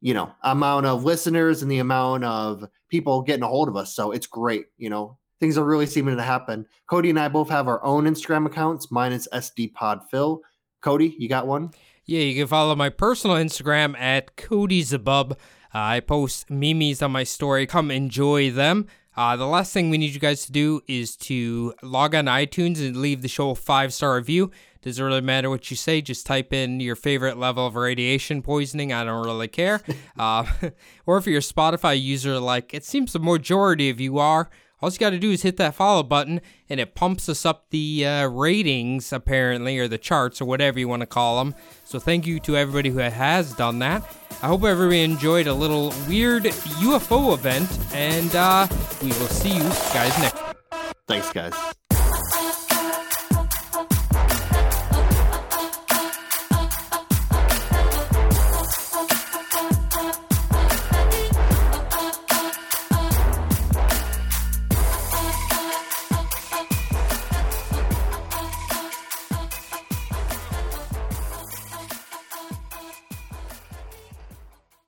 [0.00, 3.94] you know amount of listeners and the amount of people getting a hold of us
[3.94, 5.18] so it's great you know?
[5.38, 6.64] Things are really seeming to happen.
[6.88, 8.90] Cody and i both have our own instagram accounts.
[8.90, 10.40] Mine is sd pod phil
[10.80, 11.70] cody you got one
[12.06, 15.32] yeah, you can follow my personal Instagram at Cody Zabub.
[15.32, 15.36] Uh,
[15.72, 17.66] I post memes on my story.
[17.66, 18.86] Come enjoy them.
[19.16, 22.30] Uh, the last thing we need you guys to do is to log on to
[22.30, 24.52] iTunes and leave the show a five star review.
[24.82, 26.00] Doesn't really matter what you say.
[26.00, 28.92] Just type in your favorite level of radiation poisoning.
[28.92, 29.80] I don't really care.
[30.18, 30.46] uh,
[31.06, 34.48] or if you're a Spotify user, like it seems the majority of you are,
[34.82, 37.70] all you got to do is hit that follow button and it pumps us up
[37.70, 41.54] the uh, ratings, apparently, or the charts, or whatever you want to call them.
[41.84, 44.02] So thank you to everybody who has done that.
[44.42, 48.66] I hope everybody enjoyed a little weird UFO event, and uh,
[49.02, 50.42] we will see you guys next.
[51.06, 51.54] Thanks, guys.